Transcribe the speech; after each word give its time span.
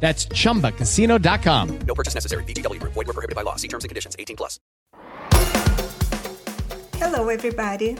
That's 0.00 0.26
chumbacasino.com. 0.26 1.78
No 1.86 1.94
purchase 1.94 2.14
necessary. 2.14 2.42
VGW 2.44 2.80
Group. 2.80 2.94
Void 2.94 3.06
were 3.06 3.12
prohibited 3.12 3.36
by 3.36 3.42
law. 3.42 3.56
See 3.56 3.68
terms 3.68 3.84
and 3.84 3.90
conditions. 3.90 4.16
18 4.18 4.34
plus. 4.36 4.58
Hello, 6.96 7.28
everybody. 7.28 7.96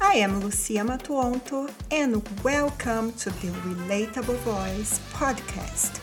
I 0.00 0.14
am 0.14 0.40
Lucia 0.40 0.82
Matuonto, 0.82 1.72
and 1.92 2.22
welcome 2.42 3.12
to 3.12 3.30
the 3.30 3.48
Relatable 3.64 4.36
Voice 4.38 4.98
podcast, 5.12 6.00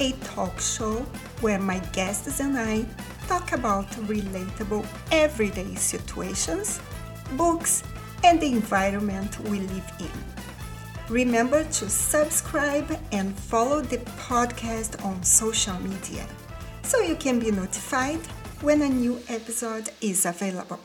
a 0.00 0.12
talk 0.26 0.60
show 0.60 0.96
where 1.40 1.58
my 1.58 1.78
guests 1.92 2.40
and 2.40 2.58
I 2.58 2.84
talk 3.26 3.52
about 3.52 3.90
relatable 4.06 4.86
everyday 5.10 5.74
situations, 5.76 6.78
books, 7.36 7.84
and 8.22 8.38
the 8.38 8.52
environment 8.52 9.40
we 9.48 9.60
live 9.60 9.92
in. 9.98 10.37
Remember 11.08 11.64
to 11.64 11.88
subscribe 11.88 12.98
and 13.12 13.34
follow 13.34 13.80
the 13.80 13.96
podcast 13.96 15.02
on 15.06 15.22
social 15.22 15.78
media 15.80 16.26
so 16.82 17.00
you 17.00 17.16
can 17.16 17.38
be 17.38 17.50
notified 17.50 18.20
when 18.60 18.82
a 18.82 18.88
new 18.90 19.18
episode 19.30 19.88
is 20.02 20.26
available. 20.26 20.78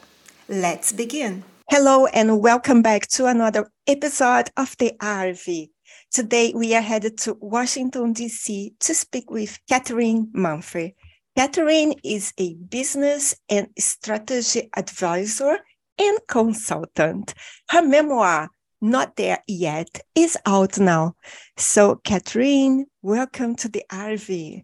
Let's 0.47 0.93
begin. 0.93 1.43
Hello, 1.69 2.05
and 2.05 2.39
welcome 2.39 2.81
back 2.81 3.07
to 3.09 3.25
another 3.25 3.69
episode 3.85 4.49
of 4.55 4.77
the 4.77 4.93
RV. 5.01 5.67
Today, 6.09 6.53
we 6.55 6.73
are 6.73 6.81
headed 6.81 7.17
to 7.19 7.35
Washington, 7.41 8.13
D.C. 8.13 8.75
to 8.79 8.93
speak 8.93 9.29
with 9.29 9.59
Catherine 9.67 10.31
Manfre. 10.33 10.93
Catherine 11.35 11.95
is 12.01 12.31
a 12.37 12.53
business 12.69 13.35
and 13.49 13.67
strategy 13.77 14.69
advisor 14.77 15.57
and 15.99 16.19
consultant. 16.29 17.33
Her 17.69 17.81
memoir, 17.81 18.49
not 18.83 19.15
there 19.15 19.39
yet 19.47 20.01
is 20.13 20.37
out 20.45 20.77
now. 20.77 21.15
So, 21.57 21.95
Catherine, 22.03 22.85
welcome 23.01 23.55
to 23.55 23.69
the 23.69 23.83
RV. 23.89 24.63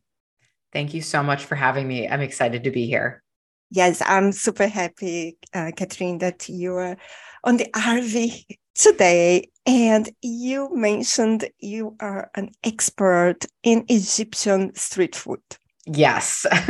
Thank 0.73 0.93
you 0.93 1.01
so 1.01 1.23
much 1.23 1.45
for 1.45 1.55
having 1.55 1.87
me. 1.87 2.07
I'm 2.07 2.21
excited 2.21 2.65
to 2.65 2.71
be 2.71 2.85
here. 2.85 3.23
Yes, 3.71 4.01
I'm 4.05 4.31
super 4.33 4.67
happy, 4.67 5.37
uh, 5.53 5.71
Catherine, 5.75 6.17
that 6.17 6.49
you 6.49 6.75
are 6.75 6.97
on 7.45 7.57
the 7.57 7.69
RV 7.73 8.45
today. 8.75 9.49
And 9.65 10.09
you 10.21 10.69
mentioned 10.75 11.49
you 11.59 11.95
are 12.01 12.29
an 12.35 12.51
expert 12.63 13.45
in 13.63 13.85
Egyptian 13.87 14.75
street 14.75 15.15
food. 15.15 15.41
Yes. 15.85 16.45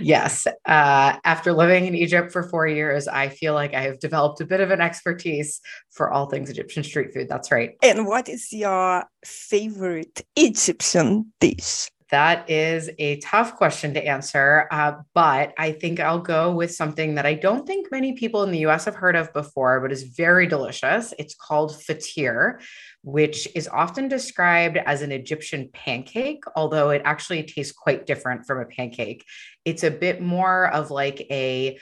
yes. 0.00 0.46
Uh, 0.66 1.16
after 1.24 1.52
living 1.52 1.86
in 1.86 1.94
Egypt 1.94 2.32
for 2.32 2.42
four 2.42 2.66
years, 2.66 3.08
I 3.08 3.28
feel 3.28 3.54
like 3.54 3.72
I 3.74 3.82
have 3.82 3.98
developed 4.00 4.40
a 4.40 4.46
bit 4.46 4.60
of 4.60 4.70
an 4.70 4.80
expertise 4.80 5.60
for 5.90 6.10
all 6.10 6.26
things 6.26 6.50
Egyptian 6.50 6.82
street 6.82 7.14
food. 7.14 7.28
That's 7.28 7.50
right. 7.50 7.76
And 7.82 8.06
what 8.06 8.28
is 8.28 8.52
your 8.52 9.04
favorite 9.24 10.22
Egyptian 10.36 11.32
dish? 11.40 11.88
That 12.14 12.48
is 12.48 12.90
a 13.00 13.18
tough 13.18 13.56
question 13.56 13.92
to 13.94 14.06
answer, 14.06 14.68
uh, 14.70 14.92
but 15.14 15.52
I 15.58 15.72
think 15.72 15.98
I'll 15.98 16.20
go 16.20 16.54
with 16.54 16.72
something 16.72 17.16
that 17.16 17.26
I 17.26 17.34
don't 17.34 17.66
think 17.66 17.90
many 17.90 18.12
people 18.12 18.44
in 18.44 18.52
the 18.52 18.66
US 18.66 18.84
have 18.84 18.94
heard 18.94 19.16
of 19.16 19.32
before, 19.32 19.80
but 19.80 19.90
is 19.90 20.04
very 20.04 20.46
delicious. 20.46 21.12
It's 21.18 21.34
called 21.34 21.72
fatir, 21.72 22.60
which 23.02 23.48
is 23.56 23.66
often 23.66 24.06
described 24.06 24.76
as 24.76 25.02
an 25.02 25.10
Egyptian 25.10 25.70
pancake, 25.72 26.44
although 26.54 26.90
it 26.90 27.02
actually 27.04 27.42
tastes 27.42 27.72
quite 27.72 28.06
different 28.06 28.46
from 28.46 28.60
a 28.60 28.66
pancake. 28.66 29.24
It's 29.64 29.82
a 29.82 29.90
bit 29.90 30.20
more 30.20 30.68
of 30.68 30.92
like 30.92 31.26
a 31.32 31.80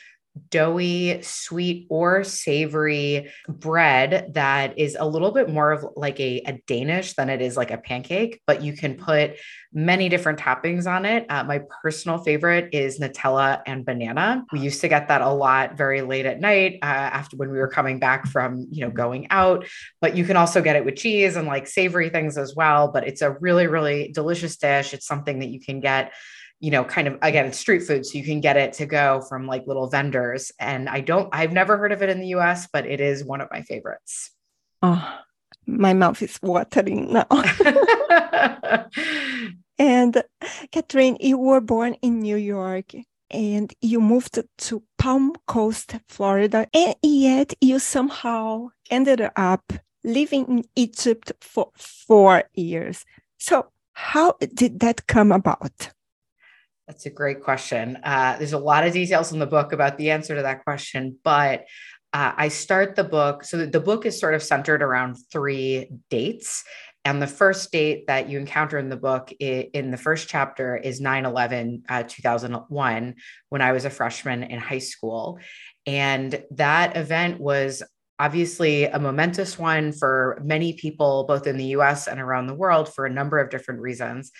doughy, 0.48 1.20
sweet, 1.22 1.86
or 1.90 2.24
savory 2.24 3.30
bread 3.48 4.32
that 4.34 4.78
is 4.78 4.96
a 4.98 5.04
little 5.04 5.30
bit 5.30 5.50
more 5.50 5.72
of 5.72 5.84
like 5.96 6.18
a, 6.20 6.42
a, 6.46 6.62
Danish 6.66 7.14
than 7.14 7.28
it 7.28 7.42
is 7.42 7.56
like 7.56 7.70
a 7.70 7.76
pancake, 7.76 8.40
but 8.46 8.62
you 8.62 8.72
can 8.72 8.94
put 8.94 9.32
many 9.72 10.08
different 10.08 10.38
toppings 10.38 10.86
on 10.86 11.04
it. 11.04 11.26
Uh, 11.28 11.44
my 11.44 11.60
personal 11.82 12.18
favorite 12.18 12.70
is 12.72 12.98
Nutella 12.98 13.60
and 13.66 13.84
banana. 13.84 14.44
We 14.52 14.60
used 14.60 14.80
to 14.82 14.88
get 14.88 15.08
that 15.08 15.20
a 15.20 15.30
lot 15.30 15.76
very 15.76 16.02
late 16.02 16.24
at 16.24 16.40
night 16.40 16.78
uh, 16.82 16.86
after 16.86 17.36
when 17.36 17.50
we 17.50 17.58
were 17.58 17.68
coming 17.68 17.98
back 17.98 18.26
from, 18.26 18.66
you 18.70 18.84
know, 18.84 18.90
going 18.90 19.26
out, 19.30 19.66
but 20.00 20.16
you 20.16 20.24
can 20.24 20.36
also 20.36 20.62
get 20.62 20.76
it 20.76 20.84
with 20.84 20.96
cheese 20.96 21.36
and 21.36 21.46
like 21.46 21.66
savory 21.66 22.10
things 22.10 22.38
as 22.38 22.54
well. 22.54 22.88
But 22.88 23.06
it's 23.06 23.22
a 23.22 23.32
really, 23.40 23.66
really 23.66 24.12
delicious 24.12 24.56
dish. 24.56 24.94
It's 24.94 25.06
something 25.06 25.40
that 25.40 25.48
you 25.48 25.60
can 25.60 25.80
get 25.80 26.12
you 26.62 26.70
know, 26.70 26.84
kind 26.84 27.08
of 27.08 27.18
again, 27.22 27.46
it's 27.46 27.58
street 27.58 27.82
food. 27.82 28.06
So 28.06 28.16
you 28.16 28.24
can 28.24 28.40
get 28.40 28.56
it 28.56 28.74
to 28.74 28.86
go 28.86 29.20
from 29.28 29.48
like 29.48 29.66
little 29.66 29.88
vendors. 29.88 30.52
And 30.60 30.88
I 30.88 31.00
don't, 31.00 31.28
I've 31.32 31.52
never 31.52 31.76
heard 31.76 31.90
of 31.90 32.02
it 32.02 32.08
in 32.08 32.20
the 32.20 32.28
US, 32.38 32.68
but 32.72 32.86
it 32.86 33.00
is 33.00 33.24
one 33.24 33.40
of 33.40 33.48
my 33.50 33.62
favorites. 33.62 34.30
Oh, 34.80 35.18
my 35.66 35.92
mouth 35.92 36.22
is 36.22 36.38
watering 36.40 37.12
now. 37.12 37.26
and 39.78 40.22
Catherine, 40.70 41.16
you 41.18 41.36
were 41.36 41.60
born 41.60 41.94
in 41.94 42.20
New 42.20 42.36
York 42.36 42.94
and 43.28 43.74
you 43.80 44.00
moved 44.00 44.38
to 44.58 44.82
Palm 44.98 45.32
Coast, 45.48 45.96
Florida, 46.08 46.68
and 46.72 46.94
yet 47.02 47.54
you 47.60 47.80
somehow 47.80 48.68
ended 48.88 49.28
up 49.34 49.72
living 50.04 50.46
in 50.46 50.64
Egypt 50.76 51.32
for 51.40 51.70
four 51.76 52.44
years. 52.54 53.04
So, 53.38 53.66
how 53.94 54.36
did 54.54 54.78
that 54.78 55.08
come 55.08 55.32
about? 55.32 55.90
That's 56.86 57.06
a 57.06 57.10
great 57.10 57.42
question. 57.42 57.98
Uh, 58.02 58.36
there's 58.38 58.52
a 58.52 58.58
lot 58.58 58.86
of 58.86 58.92
details 58.92 59.32
in 59.32 59.38
the 59.38 59.46
book 59.46 59.72
about 59.72 59.98
the 59.98 60.10
answer 60.10 60.34
to 60.34 60.42
that 60.42 60.64
question, 60.64 61.18
but 61.22 61.64
uh, 62.12 62.32
I 62.36 62.48
start 62.48 62.96
the 62.96 63.04
book. 63.04 63.44
So 63.44 63.64
the 63.64 63.80
book 63.80 64.04
is 64.04 64.18
sort 64.18 64.34
of 64.34 64.42
centered 64.42 64.82
around 64.82 65.16
three 65.30 65.88
dates. 66.10 66.64
And 67.04 67.20
the 67.20 67.26
first 67.26 67.72
date 67.72 68.06
that 68.06 68.28
you 68.28 68.38
encounter 68.38 68.78
in 68.78 68.88
the 68.88 68.96
book 68.96 69.32
in 69.40 69.90
the 69.90 69.96
first 69.96 70.28
chapter 70.28 70.76
is 70.76 71.00
9 71.00 71.24
11, 71.24 71.84
uh, 71.88 72.04
2001, 72.06 73.14
when 73.48 73.62
I 73.62 73.72
was 73.72 73.84
a 73.84 73.90
freshman 73.90 74.44
in 74.44 74.60
high 74.60 74.78
school. 74.78 75.38
And 75.86 76.44
that 76.52 76.96
event 76.96 77.40
was 77.40 77.82
obviously 78.20 78.84
a 78.84 79.00
momentous 79.00 79.58
one 79.58 79.90
for 79.92 80.40
many 80.44 80.74
people, 80.74 81.24
both 81.24 81.48
in 81.48 81.56
the 81.56 81.76
US 81.76 82.06
and 82.06 82.20
around 82.20 82.46
the 82.46 82.54
world, 82.54 82.92
for 82.92 83.04
a 83.04 83.10
number 83.10 83.40
of 83.40 83.50
different 83.50 83.80
reasons 83.80 84.30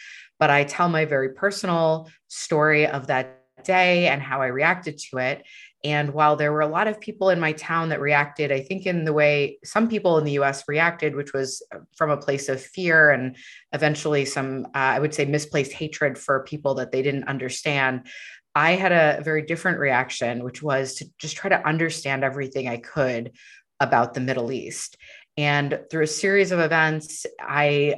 but 0.42 0.50
I 0.50 0.64
tell 0.64 0.88
my 0.88 1.04
very 1.04 1.34
personal 1.34 2.10
story 2.26 2.84
of 2.84 3.06
that 3.06 3.44
day 3.62 4.08
and 4.08 4.20
how 4.20 4.42
I 4.42 4.48
reacted 4.48 4.98
to 4.98 5.18
it. 5.18 5.44
And 5.84 6.12
while 6.12 6.34
there 6.34 6.52
were 6.52 6.62
a 6.62 6.66
lot 6.66 6.88
of 6.88 6.98
people 6.98 7.30
in 7.30 7.38
my 7.38 7.52
town 7.52 7.90
that 7.90 8.00
reacted, 8.00 8.50
I 8.50 8.60
think 8.60 8.84
in 8.84 9.04
the 9.04 9.12
way 9.12 9.58
some 9.62 9.86
people 9.86 10.18
in 10.18 10.24
the 10.24 10.40
US 10.40 10.64
reacted, 10.66 11.14
which 11.14 11.32
was 11.32 11.62
from 11.96 12.10
a 12.10 12.16
place 12.16 12.48
of 12.48 12.60
fear 12.60 13.12
and 13.12 13.36
eventually 13.72 14.24
some, 14.24 14.66
uh, 14.74 14.94
I 14.96 14.98
would 14.98 15.14
say, 15.14 15.26
misplaced 15.26 15.74
hatred 15.74 16.18
for 16.18 16.42
people 16.42 16.74
that 16.74 16.90
they 16.90 17.02
didn't 17.02 17.28
understand. 17.28 18.08
I 18.56 18.72
had 18.72 18.90
a 18.90 19.22
very 19.22 19.42
different 19.42 19.78
reaction, 19.78 20.42
which 20.42 20.60
was 20.60 20.96
to 20.96 21.06
just 21.18 21.36
try 21.36 21.50
to 21.50 21.64
understand 21.64 22.24
everything 22.24 22.66
I 22.66 22.78
could 22.78 23.30
about 23.78 24.14
the 24.14 24.20
Middle 24.20 24.50
East. 24.50 24.96
And 25.36 25.80
through 25.90 26.04
a 26.04 26.08
series 26.08 26.52
of 26.52 26.60
events, 26.60 27.24
I 27.40 27.96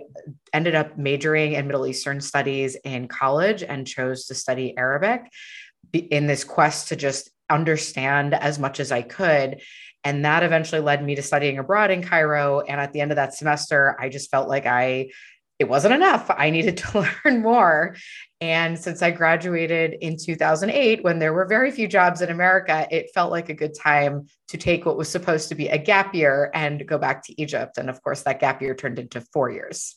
ended 0.53 0.75
up 0.75 0.97
majoring 0.97 1.53
in 1.53 1.67
Middle 1.67 1.87
Eastern 1.87 2.21
studies 2.21 2.77
in 2.85 3.09
college 3.09 3.63
and 3.63 3.87
chose 3.87 4.27
to 4.27 4.35
study 4.35 4.77
Arabic 4.77 5.23
in 5.93 6.27
this 6.27 6.45
quest 6.45 6.89
to 6.89 6.97
just 6.97 7.31
understand 7.51 8.35
as 8.35 8.59
much 8.59 8.79
as 8.79 8.93
I 8.93 9.03
could. 9.03 9.61
And 10.05 10.25
that 10.25 10.43
eventually 10.43 10.81
led 10.81 11.03
me 11.05 11.15
to 11.17 11.23
studying 11.23 11.59
abroad 11.59 11.91
in 11.91 12.03
Cairo. 12.03 12.61
And 12.61 12.81
at 12.81 12.93
the 12.93 13.01
end 13.01 13.11
of 13.11 13.17
that 13.17 13.35
semester, 13.35 13.97
I 13.99 14.11
just 14.11 14.31
felt 14.31 14.49
like 14.49 14.67
I 14.67 15.11
it 15.59 15.69
wasn't 15.69 15.95
enough. 15.95 16.31
I 16.31 16.51
needed 16.51 16.77
to 16.79 17.07
learn 17.25 17.43
more. 17.43 17.97
And 18.41 18.79
since 18.79 19.03
I 19.03 19.11
graduated 19.11 19.95
in 20.01 20.17
2008, 20.17 21.05
when 21.05 21.19
there 21.19 21.33
were 21.33 21.47
very 21.47 21.71
few 21.71 21.89
jobs 21.89 22.21
in 22.21 22.31
America, 22.31 22.87
it 22.91 23.11
felt 23.15 23.31
like 23.31 23.49
a 23.49 23.55
good 23.55 23.75
time 23.75 24.27
to 24.49 24.59
take 24.59 24.85
what 24.85 24.97
was 24.97 25.09
supposed 25.09 25.49
to 25.49 25.55
be 25.55 25.69
a 25.69 25.79
gap 25.79 26.15
year 26.15 26.51
and 26.55 26.87
go 26.87 26.99
back 26.99 27.25
to 27.27 27.41
Egypt. 27.41 27.79
And 27.79 27.89
of 27.89 28.03
course, 28.03 28.23
that 28.23 28.41
gap 28.41 28.61
year 28.61 28.75
turned 28.75 28.99
into 28.99 29.21
four 29.33 29.51
years. 29.51 29.97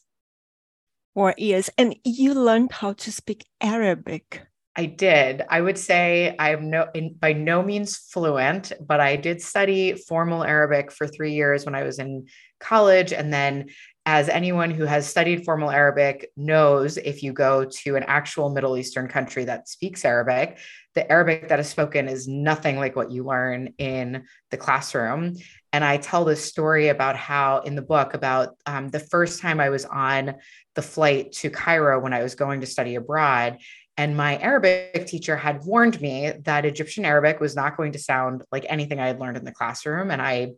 Four 1.13 1.33
years. 1.37 1.69
And 1.77 1.95
you 2.03 2.33
learned 2.35 2.71
how 2.71 2.93
to 2.93 3.11
speak 3.11 3.45
Arabic. 3.59 4.47
I 4.79 4.85
did. 4.85 5.43
I 5.49 5.59
would 5.59 5.77
say 5.79 6.35
I'm 6.37 6.69
no 6.69 6.87
in, 6.93 7.15
by 7.15 7.33
no 7.33 7.63
means 7.63 7.97
fluent, 7.97 8.71
but 8.79 8.99
I 8.99 9.15
did 9.15 9.41
study 9.41 9.95
formal 9.95 10.43
Arabic 10.43 10.91
for 10.91 11.07
three 11.07 11.33
years 11.33 11.65
when 11.65 11.73
I 11.73 11.81
was 11.81 11.97
in 11.97 12.27
college, 12.59 13.11
and 13.11 13.33
then 13.33 13.69
as 14.07 14.29
anyone 14.29 14.71
who 14.71 14.85
has 14.85 15.05
studied 15.05 15.43
formal 15.43 15.69
Arabic 15.69 16.31
knows, 16.37 16.95
if 16.95 17.21
you 17.21 17.33
go 17.33 17.65
to 17.65 17.97
an 17.97 18.03
actual 18.03 18.49
Middle 18.49 18.77
Eastern 18.77 19.09
country 19.09 19.43
that 19.43 19.67
speaks 19.67 20.05
Arabic, 20.05 20.59
the 20.95 21.11
Arabic 21.11 21.49
that 21.49 21.59
is 21.59 21.67
spoken 21.67 22.07
is 22.07 22.25
nothing 22.25 22.77
like 22.77 22.95
what 22.95 23.11
you 23.11 23.25
learn 23.25 23.73
in 23.77 24.23
the 24.49 24.55
classroom. 24.55 25.35
And 25.73 25.83
I 25.83 25.97
tell 25.97 26.23
this 26.23 26.45
story 26.45 26.87
about 26.87 27.17
how, 27.17 27.59
in 27.59 27.75
the 27.75 27.81
book, 27.81 28.13
about 28.13 28.55
um, 28.65 28.87
the 28.87 29.01
first 29.01 29.41
time 29.41 29.59
I 29.59 29.69
was 29.69 29.83
on 29.83 30.35
the 30.75 30.81
flight 30.81 31.33
to 31.33 31.49
Cairo 31.49 31.99
when 31.99 32.13
I 32.13 32.23
was 32.23 32.33
going 32.33 32.61
to 32.61 32.65
study 32.65 32.95
abroad. 32.95 33.57
And 33.97 34.15
my 34.15 34.37
Arabic 34.37 35.05
teacher 35.05 35.35
had 35.35 35.65
warned 35.65 35.99
me 35.99 36.31
that 36.45 36.65
Egyptian 36.65 37.03
Arabic 37.03 37.41
was 37.41 37.57
not 37.57 37.75
going 37.75 37.91
to 37.91 37.99
sound 37.99 38.45
like 38.53 38.65
anything 38.69 39.01
I 39.01 39.07
had 39.07 39.19
learned 39.19 39.35
in 39.35 39.43
the 39.43 39.51
classroom. 39.51 40.11
And 40.11 40.21
I 40.21 40.53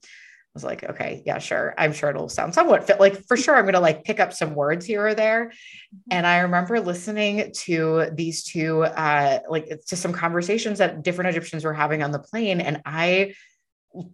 was 0.60 0.64
like, 0.66 0.84
okay, 0.84 1.24
yeah, 1.26 1.40
sure. 1.40 1.74
I'm 1.78 1.94
sure 1.94 2.10
it'll 2.10 2.30
sound 2.30 2.54
somewhat 2.54 2.86
fit. 2.86 3.00
Like 3.00 3.26
for 3.28 3.38
sure, 3.38 3.56
I'm 3.56 3.64
going 3.64 3.74
to 3.74 3.80
like 3.80 4.04
pick 4.04 4.20
up 4.20 4.34
some 4.34 4.56
words 4.56 4.86
here 4.86 5.08
or 5.08 5.14
there. 5.14 5.46
Mm-hmm. 5.46 5.98
And 6.12 6.28
I 6.28 6.40
remember 6.40 6.80
listening 6.80 7.52
to 7.64 8.10
these 8.14 8.44
two, 8.44 8.84
uh, 8.84 9.40
like 9.50 9.70
to 9.88 9.96
some 9.96 10.12
conversations 10.12 10.80
that 10.80 11.02
different 11.04 11.30
Egyptians 11.30 11.64
were 11.64 11.74
having 11.74 12.04
on 12.04 12.12
the 12.12 12.20
plane. 12.20 12.60
And 12.60 12.82
I 12.86 13.36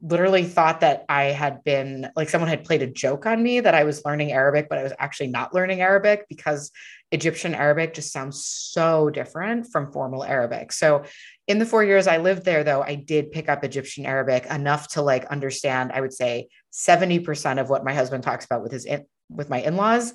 literally 0.02 0.44
thought 0.44 0.80
that 0.82 1.04
I 1.10 1.24
had 1.26 1.64
been 1.64 2.10
like 2.16 2.30
someone 2.30 2.50
had 2.50 2.64
played 2.64 2.82
a 2.82 2.88
joke 2.88 3.26
on 3.26 3.44
me 3.44 3.60
that 3.60 3.76
I 3.76 3.84
was 3.84 4.06
learning 4.06 4.32
Arabic, 4.32 4.70
but 4.70 4.78
I 4.78 4.84
was 4.84 4.94
actually 5.00 5.28
not 5.28 5.54
learning 5.54 5.82
Arabic 5.82 6.28
because 6.30 6.72
Egyptian 7.12 7.54
Arabic 7.54 7.94
just 7.94 8.12
sounds 8.12 8.46
so 8.46 9.10
different 9.10 9.72
from 9.72 9.92
formal 9.92 10.24
Arabic. 10.24 10.72
So 10.72 11.04
in 11.48 11.60
the 11.60 11.66
four 11.66 11.84
years 11.84 12.08
I 12.08 12.18
lived 12.18 12.44
there, 12.44 12.64
though, 12.64 12.82
I 12.82 12.96
did 12.96 13.32
pick 13.32 13.50
up 13.50 13.64
Egyptian 13.64 14.06
Arabic 14.06 14.46
enough 14.48 14.90
to 14.90 15.02
like 15.02 15.26
understand, 15.26 15.92
I 15.94 16.02
would 16.02 16.14
say 16.14 16.48
70% 16.74 17.60
of 17.60 17.70
what 17.70 17.84
my 17.84 17.94
husband 17.94 18.24
talks 18.24 18.46
about 18.46 18.64
with 18.64 18.72
his 18.72 18.86
in, 18.86 19.06
with 19.30 19.50
my 19.50 19.62
in-laws 19.62 20.14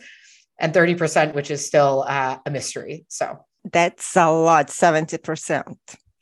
and 0.58 0.74
30%, 0.74 1.34
which 1.34 1.50
is 1.50 1.64
still 1.64 2.04
uh, 2.06 2.38
a 2.44 2.50
mystery. 2.50 3.04
So 3.08 3.38
that's 3.64 4.16
a 4.16 4.30
lot, 4.30 4.68
70%. 4.68 5.76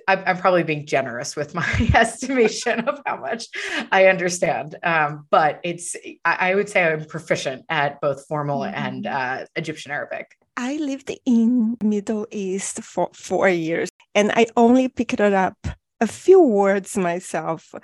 I'm, 0.08 0.22
I'm 0.26 0.38
probably 0.38 0.64
being 0.64 0.86
generous 0.86 1.36
with 1.36 1.54
my 1.54 1.68
estimation 1.94 2.88
of 2.88 3.00
how 3.06 3.18
much 3.18 3.46
I 3.92 4.06
understand. 4.06 4.74
Um, 4.82 5.26
but 5.30 5.60
it's, 5.62 5.94
I, 6.24 6.50
I, 6.50 6.54
would 6.54 6.68
say 6.68 6.82
I'm 6.82 7.04
proficient 7.04 7.64
at 7.68 8.00
both 8.00 8.26
formal 8.26 8.60
mm-hmm. 8.60 8.74
and 8.74 9.06
uh, 9.06 9.44
Egyptian 9.54 9.92
Arabic. 9.92 10.34
I 10.56 10.76
lived 10.78 11.12
in 11.26 11.76
Middle 11.84 12.26
East 12.30 12.82
for 12.82 13.10
four 13.12 13.48
years 13.50 13.90
and 14.14 14.32
I 14.34 14.46
only 14.56 14.88
picked 14.88 15.20
it 15.20 15.34
up 15.34 15.58
a 16.00 16.06
few 16.06 16.40
words 16.42 16.96
myself. 16.96 17.74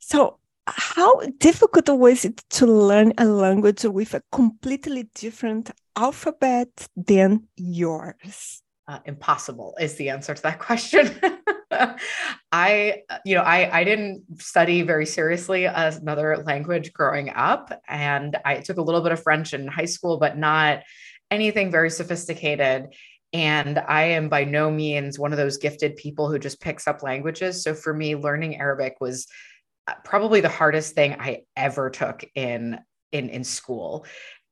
So 0.00 0.38
how 0.66 1.20
difficult 1.38 1.88
was 1.88 2.24
it 2.24 2.42
to 2.50 2.66
learn 2.66 3.12
a 3.16 3.24
language 3.24 3.84
with 3.84 4.14
a 4.14 4.22
completely 4.32 5.08
different 5.14 5.70
alphabet 5.96 6.68
than 6.96 7.48
yours? 7.56 8.62
Uh, 8.88 8.98
impossible 9.04 9.76
is 9.80 9.94
the 9.94 10.08
answer 10.10 10.34
to 10.34 10.42
that 10.42 10.58
question. 10.58 11.10
I, 12.52 13.02
you 13.24 13.34
know, 13.34 13.42
I, 13.42 13.80
I 13.80 13.84
didn't 13.84 14.40
study 14.40 14.82
very 14.82 15.06
seriously 15.06 15.64
another 15.64 16.38
language 16.38 16.92
growing 16.92 17.30
up. 17.30 17.72
And 17.88 18.36
I 18.44 18.60
took 18.60 18.78
a 18.78 18.82
little 18.82 19.00
bit 19.00 19.12
of 19.12 19.22
French 19.22 19.54
in 19.54 19.66
high 19.66 19.84
school, 19.84 20.18
but 20.18 20.36
not 20.36 20.82
anything 21.30 21.70
very 21.70 21.90
sophisticated. 21.90 22.94
And 23.32 23.78
I 23.78 24.02
am 24.02 24.28
by 24.28 24.44
no 24.44 24.70
means 24.70 25.18
one 25.18 25.32
of 25.32 25.38
those 25.38 25.58
gifted 25.58 25.96
people 25.96 26.28
who 26.28 26.38
just 26.38 26.60
picks 26.60 26.88
up 26.88 27.02
languages. 27.02 27.62
So 27.62 27.74
for 27.74 27.94
me, 27.94 28.16
learning 28.16 28.56
Arabic 28.56 28.96
was 29.00 29.26
uh, 29.86 29.94
probably 30.04 30.40
the 30.40 30.48
hardest 30.48 30.94
thing 30.94 31.16
I 31.18 31.42
ever 31.56 31.90
took 31.90 32.24
in 32.34 32.80
in 33.12 33.28
in 33.28 33.42
school 33.42 34.06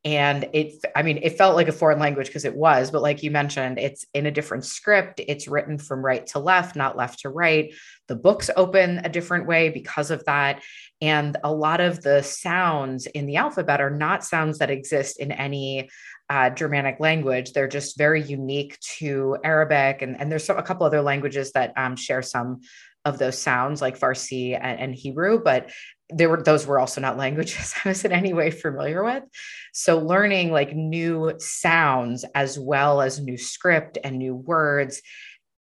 and 0.09 0.49
it 0.55 0.73
i 0.97 1.03
mean 1.03 1.19
it 1.23 1.37
felt 1.37 1.55
like 1.55 1.69
a 1.69 1.73
foreign 1.73 1.99
language 1.99 2.29
because 2.29 2.47
it 2.47 2.57
was 2.57 2.91
but 2.91 3.03
like 3.03 3.23
you 3.23 3.31
mentioned 3.31 3.79
it's 3.79 4.07
in 4.15 4.25
a 4.25 4.31
different 4.31 4.65
script 4.65 5.21
it's 5.29 5.47
written 5.47 5.77
from 5.77 6.03
right 6.03 6.27
to 6.27 6.39
left 6.39 6.75
not 6.77 6.97
left 6.97 7.21
to 7.21 7.29
right 7.29 7.75
the 8.07 8.17
books 8.17 8.49
open 8.57 9.03
a 9.05 9.09
different 9.11 9.47
way 9.47 9.69
because 9.69 10.11
of 10.11 10.25
that 10.25 10.63
and 11.03 11.37
a 11.45 11.53
lot 11.53 11.81
of 11.81 12.01
the 12.03 12.23
sounds 12.23 13.07
in 13.07 13.27
the 13.27 13.37
alphabet 13.37 13.83
are 13.83 13.91
not 13.91 14.25
sounds 14.25 14.59
that 14.59 14.71
exist 14.71 15.21
in 15.21 15.31
any 15.31 15.91
uh, 16.31 16.51
Germanic 16.51 17.01
language. 17.01 17.53
They're 17.53 17.67
just 17.69 17.97
very 17.97 18.23
unique 18.23 18.79
to 18.99 19.39
Arabic, 19.43 20.03
and, 20.03 20.21
and 20.21 20.31
there's 20.31 20.45
some, 20.45 20.59
a 20.59 20.63
couple 20.63 20.87
other 20.87 21.01
languages 21.01 21.53
that 21.53 21.73
um, 21.75 21.97
share 21.97 22.21
some 22.21 22.61
of 23.07 23.19
those 23.19 23.39
sounds, 23.39 23.81
like 23.81 23.99
Farsi 23.99 24.55
and, 24.55 24.79
and 24.79 24.95
Hebrew. 24.95 25.41
But 25.43 25.71
there 26.11 26.29
were 26.29 26.43
those 26.43 26.67
were 26.67 26.79
also 26.79 27.01
not 27.01 27.19
languages 27.19 27.75
I 27.85 27.89
was 27.89 28.05
in 28.05 28.13
any 28.13 28.33
way 28.33 28.51
familiar 28.51 29.05
with. 29.05 29.25
So 29.73 29.99
learning 29.99 30.53
like 30.53 30.75
new 30.75 31.35
sounds 31.39 32.25
as 32.35 32.59
well 32.59 33.01
as 33.01 33.21
new 33.21 33.37
script 33.37 33.99
and 34.03 34.19
new 34.19 34.35
words, 34.35 35.03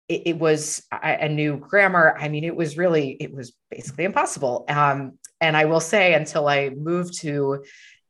it, 0.09 0.23
it 0.27 0.39
was 0.39 0.83
a, 0.91 1.29
new 1.29 1.57
grammar. 1.59 2.17
I 2.19 2.29
mean, 2.29 2.45
it 2.45 2.57
was 2.57 2.79
really 2.79 3.11
it 3.11 3.33
was 3.33 3.53
basically 3.71 4.05
impossible. 4.05 4.65
Um, 4.69 5.19
and 5.41 5.57
I 5.57 5.67
will 5.67 5.81
say, 5.81 6.15
until 6.15 6.49
I 6.49 6.71
moved 6.71 7.21
to 7.21 7.65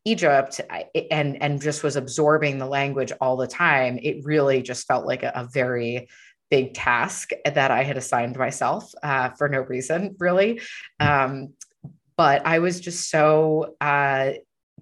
Egypt 0.04 0.60
and 1.10 1.42
and 1.42 1.60
just 1.60 1.82
was 1.82 1.96
absorbing 1.96 2.58
the 2.58 2.66
language 2.66 3.12
all 3.20 3.36
the 3.36 3.46
time, 3.46 3.98
it 4.00 4.24
really 4.24 4.62
just 4.62 4.86
felt 4.86 5.06
like 5.06 5.22
a, 5.24 5.32
a 5.34 5.48
very 5.52 6.08
big 6.50 6.72
task 6.72 7.30
that 7.44 7.70
I 7.70 7.82
had 7.82 7.96
assigned 7.96 8.38
myself 8.38 8.90
uh, 9.02 9.30
for 9.30 9.48
no 9.48 9.60
reason, 9.60 10.16
really. 10.18 10.60
Um, 10.98 11.54
but 12.18 12.44
I 12.44 12.58
was 12.58 12.80
just 12.80 13.08
so 13.08 13.76
uh, 13.80 14.32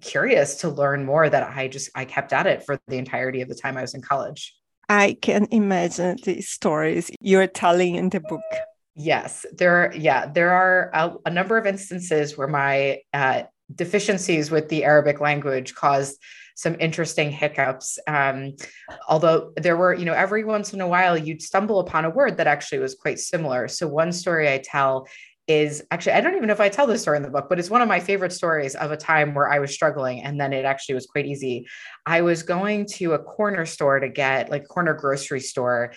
curious 0.01 0.55
to 0.55 0.69
learn 0.69 1.05
more 1.05 1.29
that 1.29 1.43
I 1.55 1.67
just 1.67 1.91
I 1.95 2.03
kept 2.03 2.33
at 2.33 2.47
it 2.47 2.65
for 2.65 2.79
the 2.87 2.97
entirety 2.97 3.41
of 3.41 3.47
the 3.47 3.55
time 3.55 3.77
I 3.77 3.81
was 3.81 3.93
in 3.93 4.01
college. 4.01 4.53
I 4.89 5.17
can 5.21 5.47
imagine 5.51 6.17
the 6.23 6.41
stories 6.41 7.11
you're 7.21 7.47
telling 7.47 7.95
in 7.95 8.09
the 8.09 8.21
book. 8.21 8.41
Yes, 8.95 9.45
there. 9.53 9.93
Yeah, 9.95 10.25
there 10.25 10.51
are 10.51 10.89
a, 10.93 11.13
a 11.27 11.29
number 11.29 11.57
of 11.57 11.67
instances 11.67 12.35
where 12.37 12.47
my 12.47 13.01
uh, 13.13 13.43
deficiencies 13.75 14.49
with 14.49 14.69
the 14.69 14.83
Arabic 14.83 15.21
language 15.21 15.75
caused 15.75 16.19
some 16.55 16.75
interesting 16.79 17.29
hiccups. 17.29 17.99
Um, 18.07 18.55
although 19.07 19.53
there 19.57 19.77
were, 19.77 19.93
you 19.93 20.05
know, 20.05 20.13
every 20.13 20.43
once 20.43 20.73
in 20.73 20.81
a 20.81 20.87
while 20.87 21.15
you'd 21.15 21.43
stumble 21.43 21.79
upon 21.79 22.05
a 22.05 22.09
word 22.09 22.37
that 22.37 22.47
actually 22.47 22.79
was 22.79 22.95
quite 22.95 23.19
similar. 23.19 23.67
So 23.67 23.87
one 23.87 24.11
story 24.11 24.51
I 24.51 24.57
tell 24.57 25.07
is 25.47 25.83
actually, 25.91 26.13
I 26.13 26.21
don't 26.21 26.35
even 26.35 26.47
know 26.47 26.53
if 26.53 26.59
I 26.59 26.69
tell 26.69 26.87
this 26.87 27.01
story 27.01 27.17
in 27.17 27.23
the 27.23 27.29
book, 27.29 27.47
but 27.49 27.57
it's 27.57 27.69
one 27.69 27.81
of 27.81 27.87
my 27.87 27.99
favorite 27.99 28.33
stories 28.33 28.75
of 28.75 28.91
a 28.91 28.97
time 28.97 29.33
where 29.33 29.49
I 29.49 29.59
was 29.59 29.73
struggling 29.73 30.21
and 30.21 30.39
then 30.39 30.51
it 30.53 30.65
actually 30.65 30.95
was 30.95 31.05
quite 31.05 31.25
easy. 31.25 31.67
I 32.05 32.21
was 32.21 32.43
going 32.43 32.85
to 32.95 33.13
a 33.13 33.19
corner 33.19 33.65
store 33.65 33.99
to 33.99 34.09
get, 34.09 34.49
like, 34.49 34.67
corner 34.67 34.93
grocery 34.93 35.39
store 35.39 35.93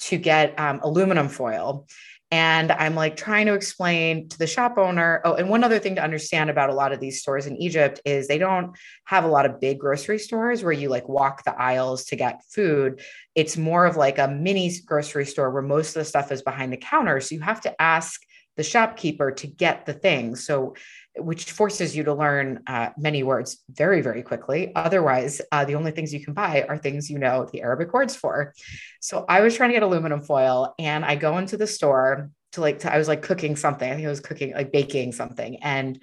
to 0.00 0.16
get 0.16 0.58
um, 0.58 0.80
aluminum 0.82 1.28
foil. 1.28 1.86
And 2.30 2.70
I'm 2.70 2.94
like 2.94 3.16
trying 3.16 3.46
to 3.46 3.54
explain 3.54 4.28
to 4.28 4.38
the 4.38 4.46
shop 4.46 4.76
owner. 4.76 5.22
Oh, 5.24 5.34
and 5.34 5.48
one 5.48 5.64
other 5.64 5.78
thing 5.78 5.94
to 5.94 6.04
understand 6.04 6.50
about 6.50 6.68
a 6.68 6.74
lot 6.74 6.92
of 6.92 7.00
these 7.00 7.22
stores 7.22 7.46
in 7.46 7.56
Egypt 7.56 8.02
is 8.04 8.28
they 8.28 8.36
don't 8.36 8.76
have 9.06 9.24
a 9.24 9.28
lot 9.28 9.46
of 9.46 9.60
big 9.60 9.78
grocery 9.78 10.18
stores 10.18 10.62
where 10.62 10.72
you 10.72 10.90
like 10.90 11.08
walk 11.08 11.44
the 11.44 11.58
aisles 11.58 12.04
to 12.06 12.16
get 12.16 12.44
food. 12.44 13.00
It's 13.34 13.56
more 13.56 13.86
of 13.86 13.96
like 13.96 14.18
a 14.18 14.28
mini 14.28 14.70
grocery 14.84 15.24
store 15.24 15.50
where 15.50 15.62
most 15.62 15.96
of 15.96 16.00
the 16.00 16.04
stuff 16.04 16.30
is 16.30 16.42
behind 16.42 16.70
the 16.70 16.76
counter. 16.76 17.18
So 17.20 17.34
you 17.34 17.40
have 17.40 17.62
to 17.62 17.80
ask 17.80 18.20
the 18.58 18.64
shopkeeper 18.64 19.30
to 19.30 19.46
get 19.46 19.86
the 19.86 19.94
thing. 19.94 20.36
So, 20.36 20.74
which 21.16 21.50
forces 21.50 21.96
you 21.96 22.04
to 22.04 22.14
learn 22.14 22.62
uh, 22.66 22.90
many 22.98 23.22
words 23.22 23.64
very, 23.70 24.02
very 24.02 24.22
quickly. 24.22 24.72
Otherwise, 24.76 25.40
uh, 25.50 25.64
the 25.64 25.74
only 25.74 25.90
things 25.90 26.12
you 26.12 26.22
can 26.22 26.34
buy 26.34 26.66
are 26.68 26.76
things 26.76 27.10
you 27.10 27.18
know 27.18 27.48
the 27.50 27.62
Arabic 27.62 27.92
words 27.94 28.14
for. 28.14 28.52
So, 29.00 29.24
I 29.28 29.40
was 29.40 29.56
trying 29.56 29.70
to 29.70 29.74
get 29.74 29.82
aluminum 29.82 30.20
foil, 30.20 30.74
and 30.78 31.04
I 31.04 31.16
go 31.16 31.38
into 31.38 31.56
the 31.56 31.66
store 31.66 32.30
to 32.52 32.60
like, 32.60 32.80
to, 32.80 32.92
I 32.92 32.98
was 32.98 33.08
like 33.08 33.22
cooking 33.22 33.56
something. 33.56 33.90
I 33.90 33.94
think 33.94 34.06
I 34.06 34.10
was 34.10 34.20
cooking, 34.20 34.52
like 34.52 34.72
baking 34.72 35.12
something. 35.12 35.56
And 35.62 36.02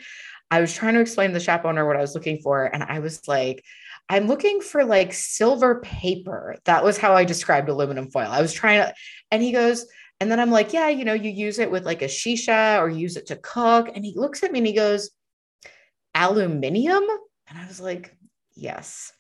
I 0.50 0.62
was 0.62 0.74
trying 0.74 0.94
to 0.94 1.02
explain 1.02 1.30
to 1.32 1.34
the 1.34 1.40
shop 1.40 1.66
owner 1.66 1.86
what 1.86 1.98
I 1.98 2.02
was 2.02 2.16
looking 2.16 2.40
for. 2.40 2.66
And 2.66 2.84
I 2.84 3.00
was 3.00 3.28
like, 3.28 3.64
I'm 4.08 4.28
looking 4.28 4.62
for 4.62 4.86
like 4.86 5.14
silver 5.14 5.82
paper. 5.82 6.58
That 6.66 6.84
was 6.84 6.98
how 6.98 7.14
I 7.14 7.26
described 7.26 7.68
aluminum 7.68 8.12
foil. 8.12 8.30
I 8.30 8.42
was 8.42 8.54
trying 8.54 8.82
to, 8.82 8.94
and 9.32 9.42
he 9.42 9.52
goes, 9.52 9.88
and 10.20 10.32
then 10.32 10.40
I'm 10.40 10.52
like, 10.52 10.72
yeah, 10.74 10.88
you 10.88 11.04
know, 11.04 11.14
you 11.14 11.30
use 11.30 11.60
it 11.60 11.70
with 11.70 11.86
like 11.86 12.02
a 12.02 12.06
shisha 12.06 12.80
or 12.80 12.90
use 12.90 13.18
it 13.18 13.28
to 13.28 13.36
cook. 13.36 13.90
And 13.94 14.06
he 14.06 14.14
looks 14.16 14.44
at 14.44 14.52
me 14.52 14.60
and 14.60 14.68
he 14.68 14.74
goes, 14.74 15.10
aluminium? 16.14 17.04
And 17.48 17.60
I 17.60 17.68
was 17.68 17.82
like, 17.82 18.16
yes, 18.56 19.12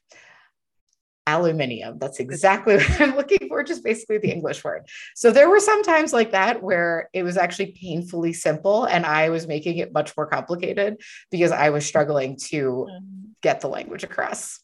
aluminium. 1.27 1.99
That's 1.99 2.19
exactly 2.19 2.75
what 2.77 3.01
I'm 3.01 3.15
looking 3.15 3.49
for, 3.49 3.61
just 3.63 3.83
basically 3.83 4.19
the 4.19 4.31
English 4.31 4.63
word. 4.63 4.87
So 5.15 5.31
there 5.31 5.49
were 5.49 5.59
some 5.59 5.83
times 5.83 6.13
like 6.13 6.31
that 6.31 6.63
where 6.63 7.09
it 7.13 7.23
was 7.23 7.35
actually 7.35 7.77
painfully 7.79 8.31
simple 8.31 8.85
and 8.85 9.05
I 9.05 9.29
was 9.29 9.47
making 9.47 9.77
it 9.77 9.93
much 9.93 10.15
more 10.15 10.27
complicated 10.27 11.01
because 11.29 11.51
I 11.51 11.71
was 11.71 11.85
struggling 11.85 12.37
to 12.47 12.87
mm-hmm. 12.89 13.25
get 13.41 13.59
the 13.59 13.67
language 13.67 14.03
across. 14.03 14.61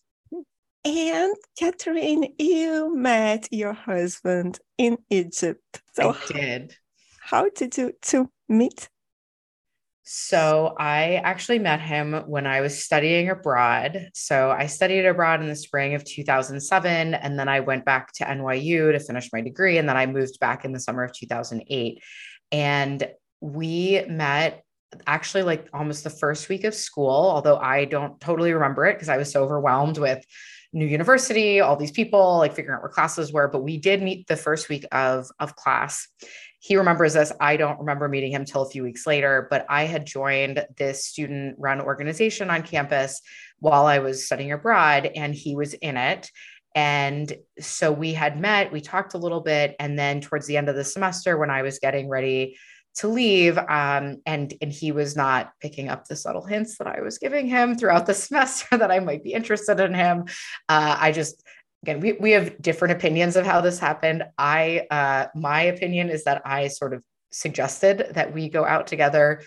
And 0.83 1.35
Catherine, 1.59 2.33
you 2.39 2.95
met 2.95 3.47
your 3.51 3.73
husband 3.73 4.59
in 4.77 4.97
Egypt. 5.09 5.81
So 5.93 6.15
I 6.15 6.33
did. 6.33 6.75
How 7.19 7.49
did 7.49 7.77
you 7.77 7.93
to 8.03 8.29
meet? 8.49 8.89
So 10.03 10.75
I 10.79 11.21
actually 11.23 11.59
met 11.59 11.79
him 11.79 12.23
when 12.25 12.47
I 12.47 12.61
was 12.61 12.83
studying 12.83 13.29
abroad. 13.29 14.09
So 14.15 14.49
I 14.49 14.65
studied 14.65 15.05
abroad 15.05 15.41
in 15.41 15.47
the 15.47 15.55
spring 15.55 15.93
of 15.93 16.03
2007. 16.03 17.13
And 17.13 17.37
then 17.37 17.47
I 17.47 17.59
went 17.59 17.85
back 17.85 18.11
to 18.13 18.25
NYU 18.25 18.91
to 18.91 18.99
finish 18.99 19.29
my 19.31 19.41
degree. 19.41 19.77
And 19.77 19.87
then 19.87 19.97
I 19.97 20.07
moved 20.07 20.39
back 20.39 20.65
in 20.65 20.73
the 20.73 20.79
summer 20.79 21.03
of 21.03 21.13
2008. 21.13 22.01
And 22.51 23.07
we 23.39 24.03
met 24.09 24.63
actually 25.07 25.43
like 25.43 25.69
almost 25.73 26.03
the 26.03 26.09
first 26.09 26.49
week 26.49 26.63
of 26.63 26.73
school, 26.73 27.09
although 27.09 27.57
I 27.57 27.85
don't 27.85 28.19
totally 28.19 28.51
remember 28.51 28.87
it 28.87 28.95
because 28.95 29.09
I 29.09 29.17
was 29.17 29.31
so 29.31 29.43
overwhelmed 29.43 29.97
with 29.97 30.25
new 30.73 30.85
university, 30.85 31.59
all 31.59 31.75
these 31.75 31.91
people, 31.91 32.37
like 32.37 32.55
figuring 32.55 32.75
out 32.75 32.81
where 32.81 32.89
classes 32.89 33.33
were. 33.33 33.47
But 33.47 33.63
we 33.63 33.77
did 33.77 34.01
meet 34.01 34.27
the 34.27 34.37
first 34.37 34.69
week 34.69 34.85
of, 34.91 35.27
of 35.39 35.55
class. 35.55 36.07
He 36.59 36.77
remembers 36.77 37.13
this. 37.13 37.31
I 37.39 37.57
don't 37.57 37.79
remember 37.79 38.07
meeting 38.07 38.31
him 38.31 38.45
till 38.45 38.61
a 38.61 38.69
few 38.69 38.83
weeks 38.83 39.07
later, 39.07 39.47
but 39.49 39.65
I 39.67 39.85
had 39.85 40.05
joined 40.05 40.65
this 40.77 41.05
student 41.05 41.55
run 41.57 41.81
organization 41.81 42.49
on 42.49 42.61
campus 42.61 43.21
while 43.59 43.85
I 43.85 43.99
was 43.99 44.25
studying 44.25 44.51
abroad, 44.51 45.09
and 45.15 45.33
he 45.33 45.55
was 45.55 45.73
in 45.73 45.97
it. 45.97 46.29
And 46.73 47.33
so 47.59 47.91
we 47.91 48.13
had 48.13 48.39
met, 48.39 48.71
we 48.71 48.79
talked 48.79 49.13
a 49.13 49.17
little 49.17 49.41
bit. 49.41 49.75
And 49.79 49.99
then 49.99 50.21
towards 50.21 50.47
the 50.47 50.55
end 50.55 50.69
of 50.69 50.75
the 50.75 50.85
semester, 50.85 51.37
when 51.37 51.49
I 51.49 51.63
was 51.63 51.79
getting 51.79 52.07
ready 52.07 52.57
to 52.95 53.07
leave 53.07 53.57
um, 53.57 54.21
and 54.25 54.53
and 54.61 54.71
he 54.71 54.91
was 54.91 55.15
not 55.15 55.53
picking 55.61 55.89
up 55.89 56.07
the 56.07 56.15
subtle 56.15 56.45
hints 56.45 56.77
that 56.77 56.87
i 56.87 57.01
was 57.01 57.17
giving 57.17 57.47
him 57.47 57.75
throughout 57.75 58.05
the 58.05 58.13
semester 58.25 58.77
that 58.77 58.91
i 58.91 58.99
might 58.99 59.23
be 59.23 59.33
interested 59.33 59.79
in 59.79 59.93
him. 59.93 60.25
Uh, 60.67 60.95
i 60.99 61.11
just 61.11 61.43
again 61.83 61.99
we, 61.99 62.13
we 62.13 62.31
have 62.31 62.61
different 62.61 62.93
opinions 62.93 63.35
of 63.35 63.45
how 63.45 63.61
this 63.61 63.79
happened. 63.79 64.23
I 64.37 64.87
uh, 64.91 65.27
my 65.35 65.63
opinion 65.63 66.09
is 66.09 66.23
that 66.25 66.41
i 66.45 66.67
sort 66.67 66.93
of 66.93 67.03
suggested 67.31 68.07
that 68.11 68.33
we 68.33 68.49
go 68.49 68.65
out 68.65 68.87
together. 68.87 69.41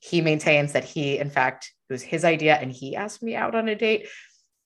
He 0.00 0.20
maintains 0.20 0.72
that 0.72 0.84
he 0.84 1.18
in 1.18 1.30
fact 1.30 1.72
it 1.88 1.92
was 1.92 2.02
his 2.02 2.24
idea 2.24 2.56
and 2.56 2.72
he 2.72 2.96
asked 2.96 3.22
me 3.22 3.36
out 3.36 3.54
on 3.54 3.68
a 3.68 3.74
date. 3.74 4.08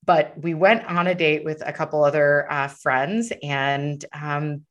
But 0.03 0.33
we 0.35 0.55
went 0.55 0.85
on 0.85 1.05
a 1.05 1.13
date 1.13 1.43
with 1.45 1.61
a 1.63 1.71
couple 1.71 2.03
other 2.03 2.51
uh, 2.51 2.67
friends 2.69 3.31
and 3.43 4.03
um, 4.19 4.65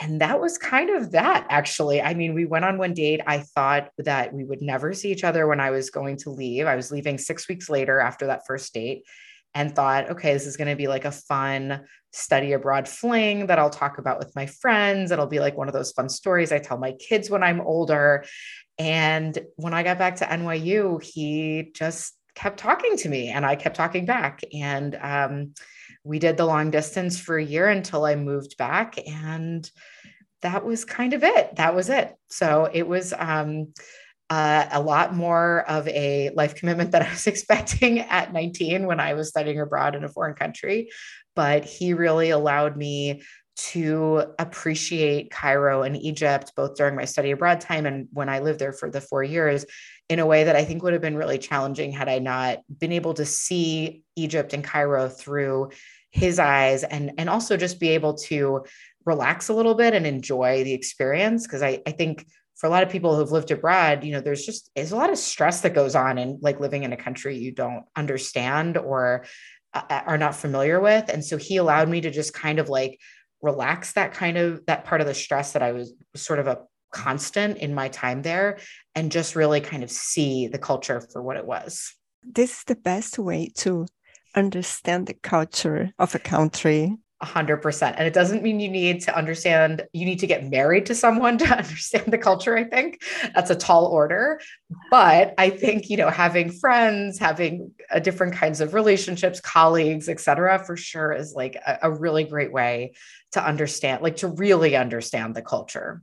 and 0.00 0.20
that 0.20 0.40
was 0.40 0.58
kind 0.58 0.90
of 0.90 1.12
that 1.12 1.46
actually. 1.48 2.02
I 2.02 2.14
mean 2.14 2.34
we 2.34 2.44
went 2.44 2.64
on 2.64 2.78
one 2.78 2.94
date. 2.94 3.20
I 3.26 3.38
thought 3.38 3.90
that 3.98 4.32
we 4.32 4.44
would 4.44 4.60
never 4.60 4.92
see 4.92 5.10
each 5.10 5.24
other 5.24 5.46
when 5.46 5.60
i 5.60 5.70
was 5.70 5.90
going 5.90 6.16
to 6.18 6.30
leave. 6.30 6.66
I 6.66 6.76
was 6.76 6.90
leaving 6.90 7.18
six 7.18 7.48
weeks 7.48 7.70
later 7.70 8.00
after 8.00 8.26
that 8.26 8.46
first 8.46 8.72
date 8.74 9.04
and 9.54 9.74
thought 9.74 10.10
okay 10.10 10.32
this 10.32 10.46
is 10.46 10.56
going 10.56 10.68
to 10.68 10.76
be 10.76 10.86
like 10.86 11.06
a 11.06 11.10
fun 11.10 11.84
study 12.12 12.52
abroad 12.52 12.86
fling 12.88 13.46
that 13.46 13.58
i'll 13.58 13.70
talk 13.70 13.98
about 13.98 14.18
with 14.18 14.34
my 14.36 14.46
friends. 14.46 15.10
It'll 15.10 15.26
be 15.26 15.40
like 15.40 15.56
one 15.56 15.68
of 15.68 15.74
those 15.74 15.92
fun 15.92 16.08
stories 16.08 16.52
i 16.52 16.58
tell 16.58 16.78
my 16.78 16.92
kids 16.92 17.30
when 17.30 17.42
i'm 17.42 17.60
older. 17.60 18.24
And 18.78 19.38
when 19.56 19.72
i 19.72 19.82
got 19.82 19.98
back 19.98 20.16
to 20.16 20.26
nyu 20.26 21.02
he 21.02 21.70
just 21.74 22.14
kept 22.34 22.58
talking 22.58 22.98
to 22.98 23.08
me 23.08 23.28
and 23.28 23.46
i 23.46 23.56
kept 23.56 23.76
talking 23.76 24.04
back. 24.04 24.42
And 24.52 24.94
um, 25.00 25.54
we 26.06 26.18
did 26.20 26.36
the 26.36 26.46
long 26.46 26.70
distance 26.70 27.18
for 27.18 27.36
a 27.36 27.44
year 27.44 27.68
until 27.68 28.04
I 28.04 28.14
moved 28.14 28.56
back. 28.56 28.96
And 29.06 29.68
that 30.42 30.64
was 30.64 30.84
kind 30.84 31.12
of 31.12 31.24
it. 31.24 31.56
That 31.56 31.74
was 31.74 31.90
it. 31.90 32.14
So 32.30 32.70
it 32.72 32.86
was 32.86 33.12
um, 33.18 33.72
uh, 34.30 34.66
a 34.70 34.80
lot 34.80 35.14
more 35.14 35.68
of 35.68 35.88
a 35.88 36.30
life 36.30 36.54
commitment 36.54 36.92
that 36.92 37.02
I 37.06 37.10
was 37.10 37.26
expecting 37.26 38.00
at 38.00 38.32
19 38.32 38.86
when 38.86 39.00
I 39.00 39.14
was 39.14 39.28
studying 39.28 39.60
abroad 39.60 39.96
in 39.96 40.04
a 40.04 40.08
foreign 40.08 40.34
country. 40.34 40.90
But 41.34 41.64
he 41.64 41.92
really 41.92 42.30
allowed 42.30 42.76
me 42.76 43.22
to 43.56 44.34
appreciate 44.38 45.30
Cairo 45.30 45.82
and 45.82 45.96
Egypt, 45.96 46.52
both 46.56 46.76
during 46.76 46.94
my 46.94 47.06
study 47.06 47.30
abroad 47.30 47.60
time 47.60 47.86
and 47.86 48.06
when 48.12 48.28
I 48.28 48.40
lived 48.40 48.58
there 48.58 48.72
for 48.72 48.90
the 48.90 49.00
four 49.00 49.24
years, 49.24 49.64
in 50.08 50.18
a 50.18 50.26
way 50.26 50.44
that 50.44 50.56
I 50.56 50.64
think 50.64 50.82
would 50.82 50.92
have 50.92 51.02
been 51.02 51.16
really 51.16 51.38
challenging 51.38 51.90
had 51.90 52.08
I 52.08 52.18
not 52.18 52.58
been 52.78 52.92
able 52.92 53.14
to 53.14 53.24
see 53.24 54.02
Egypt 54.14 54.52
and 54.52 54.62
Cairo 54.62 55.08
through 55.08 55.70
his 56.16 56.38
eyes 56.38 56.82
and 56.82 57.12
and 57.18 57.28
also 57.28 57.56
just 57.56 57.78
be 57.78 57.90
able 57.90 58.14
to 58.14 58.64
relax 59.04 59.48
a 59.48 59.54
little 59.54 59.74
bit 59.74 59.94
and 59.94 60.06
enjoy 60.06 60.64
the 60.64 60.72
experience. 60.72 61.46
Because 61.46 61.62
I, 61.62 61.82
I 61.86 61.92
think 61.92 62.26
for 62.56 62.66
a 62.66 62.70
lot 62.70 62.82
of 62.82 62.88
people 62.88 63.14
who've 63.14 63.30
lived 63.30 63.50
abroad 63.50 64.02
you 64.02 64.12
know 64.12 64.20
there's 64.22 64.46
just 64.46 64.70
there's 64.74 64.92
a 64.92 64.96
lot 64.96 65.10
of 65.10 65.18
stress 65.18 65.60
that 65.60 65.74
goes 65.74 65.94
on 65.94 66.16
in 66.16 66.38
like 66.40 66.58
living 66.58 66.84
in 66.84 66.92
a 66.92 66.96
country 66.96 67.36
you 67.36 67.52
don't 67.52 67.84
understand 67.94 68.78
or 68.78 69.26
uh, 69.74 69.82
uh, 69.90 70.02
are 70.06 70.18
not 70.18 70.34
familiar 70.34 70.80
with. 70.80 71.08
And 71.10 71.22
so 71.24 71.36
he 71.36 71.58
allowed 71.58 71.88
me 71.88 72.00
to 72.00 72.10
just 72.10 72.32
kind 72.32 72.58
of 72.58 72.70
like 72.70 72.98
relax 73.42 73.92
that 73.92 74.14
kind 74.14 74.38
of 74.38 74.64
that 74.66 74.84
part 74.84 75.02
of 75.02 75.06
the 75.06 75.14
stress 75.14 75.52
that 75.52 75.62
i 75.62 75.70
was 75.70 75.92
sort 76.16 76.38
of 76.38 76.46
a 76.46 76.58
constant 76.92 77.58
in 77.58 77.74
my 77.74 77.88
time 77.88 78.22
there 78.22 78.58
and 78.94 79.12
just 79.12 79.36
really 79.36 79.60
kind 79.60 79.84
of 79.84 79.90
see 79.90 80.46
the 80.48 80.58
culture 80.58 81.00
for 81.12 81.22
what 81.22 81.36
it 81.36 81.44
was. 81.44 81.94
This 82.22 82.58
is 82.58 82.64
the 82.64 82.76
best 82.76 83.18
way 83.18 83.50
to 83.56 83.86
understand 84.36 85.06
the 85.06 85.14
culture 85.14 85.92
of 85.98 86.14
a 86.14 86.18
country. 86.18 86.96
100%. 87.22 87.94
And 87.96 88.06
it 88.06 88.12
doesn't 88.12 88.42
mean 88.42 88.60
you 88.60 88.68
need 88.68 89.00
to 89.02 89.16
understand, 89.16 89.86
you 89.94 90.04
need 90.04 90.18
to 90.18 90.26
get 90.26 90.44
married 90.44 90.84
to 90.86 90.94
someone 90.94 91.38
to 91.38 91.46
understand 91.46 92.12
the 92.12 92.18
culture, 92.18 92.56
I 92.56 92.64
think. 92.64 93.00
That's 93.34 93.50
a 93.50 93.54
tall 93.54 93.86
order. 93.86 94.40
But 94.90 95.34
I 95.38 95.50
think, 95.50 95.88
you 95.88 95.96
know, 95.96 96.10
having 96.10 96.50
friends, 96.52 97.18
having 97.18 97.72
a 97.90 97.96
uh, 97.96 97.98
different 98.00 98.34
kinds 98.34 98.60
of 98.60 98.74
relationships, 98.74 99.40
colleagues, 99.40 100.08
etc., 100.08 100.62
for 100.64 100.76
sure 100.76 101.12
is 101.12 101.32
like 101.34 101.54
a, 101.54 101.78
a 101.84 101.90
really 101.90 102.24
great 102.24 102.52
way 102.52 102.92
to 103.32 103.44
understand, 103.44 104.02
like 104.02 104.16
to 104.16 104.28
really 104.28 104.76
understand 104.76 105.34
the 105.34 105.42
culture. 105.42 106.02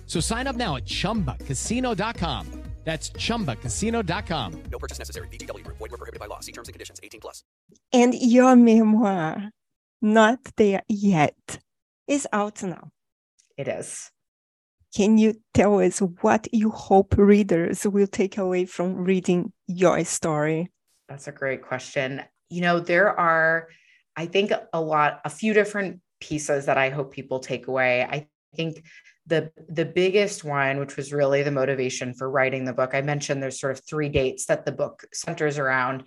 So 0.11 0.19
sign 0.19 0.45
up 0.45 0.57
now 0.57 0.75
at 0.75 0.85
ChumbaCasino.com. 0.85 2.47
That's 2.83 3.11
ChumbaCasino.com. 3.11 4.63
No 4.69 4.77
purchase 4.77 4.99
necessary. 4.99 5.29
VGW. 5.29 5.65
Void 5.65 5.79
were 5.79 5.89
prohibited 5.89 6.19
by 6.19 6.25
law. 6.25 6.41
See 6.41 6.51
terms 6.51 6.67
and 6.67 6.73
conditions. 6.73 6.99
18 7.01 7.21
plus. 7.21 7.45
And 7.93 8.13
your 8.13 8.57
memoir, 8.57 9.51
Not 10.01 10.39
There 10.57 10.81
Yet, 10.89 11.59
is 12.09 12.27
out 12.33 12.61
now. 12.61 12.89
It 13.55 13.69
is. 13.69 14.11
Can 14.93 15.17
you 15.17 15.35
tell 15.53 15.79
us 15.79 15.99
what 15.99 16.45
you 16.51 16.71
hope 16.71 17.15
readers 17.17 17.87
will 17.87 18.07
take 18.07 18.37
away 18.37 18.65
from 18.65 18.95
reading 18.95 19.53
your 19.67 20.03
story? 20.03 20.71
That's 21.07 21.29
a 21.29 21.31
great 21.31 21.61
question. 21.61 22.21
You 22.49 22.59
know, 22.59 22.81
there 22.81 23.17
are, 23.17 23.69
I 24.17 24.25
think, 24.25 24.51
a 24.73 24.81
lot, 24.81 25.21
a 25.23 25.29
few 25.29 25.53
different 25.53 26.01
pieces 26.19 26.65
that 26.65 26.77
I 26.77 26.89
hope 26.89 27.13
people 27.13 27.39
take 27.39 27.67
away. 27.67 28.03
I 28.03 28.27
think 28.57 28.83
the 29.27 29.51
the 29.69 29.85
biggest 29.85 30.43
one 30.43 30.79
which 30.79 30.97
was 30.97 31.13
really 31.13 31.43
the 31.43 31.51
motivation 31.51 32.13
for 32.13 32.29
writing 32.29 32.65
the 32.65 32.73
book 32.73 32.91
i 32.93 33.01
mentioned 33.01 33.41
there's 33.41 33.59
sort 33.59 33.71
of 33.71 33.81
three 33.85 34.09
dates 34.09 34.45
that 34.47 34.65
the 34.65 34.71
book 34.71 35.05
centers 35.13 35.59
around 35.59 36.03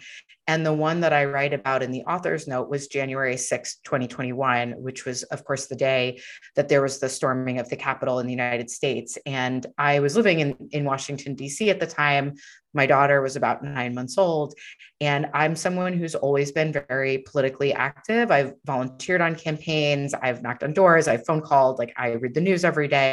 and 0.49 0.67
the 0.67 0.73
one 0.73 1.01
that 1.01 1.13
i 1.13 1.25
write 1.25 1.53
about 1.53 1.83
in 1.83 1.93
the 1.93 2.03
author's 2.03 2.49
note 2.49 2.69
was 2.69 2.89
january 2.89 3.37
6 3.37 3.77
2021 3.85 4.73
which 4.79 5.05
was 5.05 5.23
of 5.25 5.45
course 5.45 5.67
the 5.67 5.77
day 5.77 6.21
that 6.57 6.69
there 6.69 6.83
was 6.83 6.99
the 6.99 7.09
storming 7.09 7.59
of 7.61 7.69
the 7.69 7.77
capitol 7.77 8.19
in 8.19 8.27
the 8.27 8.33
united 8.33 8.69
states 8.69 9.17
and 9.27 9.67
i 9.79 10.01
was 10.01 10.17
living 10.17 10.41
in 10.41 10.57
in 10.73 10.85
washington 10.85 11.37
d.c 11.37 11.71
at 11.71 11.79
the 11.79 11.87
time 11.87 12.35
my 12.75 12.87
daughter 12.87 13.23
was 13.23 13.37
about 13.37 13.63
nine 13.63 13.95
months 13.95 14.19
old. 14.19 14.55
And 15.01 15.27
I'm 15.33 15.55
someone 15.55 15.93
who's 15.93 16.15
always 16.15 16.51
been 16.53 16.73
very 16.73 17.19
politically 17.19 17.73
active. 17.73 18.31
I've 18.31 18.55
volunteered 18.65 19.21
on 19.21 19.37
campaigns, 19.37 20.13
I've 20.15 20.43
knocked 20.43 20.65
on 20.65 20.73
doors, 20.73 21.09
I've 21.09 21.25
phone 21.25 21.41
called, 21.41 21.79
like 21.79 21.95
I 21.97 22.13
read 22.13 22.35
the 22.35 22.41
news 22.41 22.65
every 22.65 22.89
day. 22.89 23.04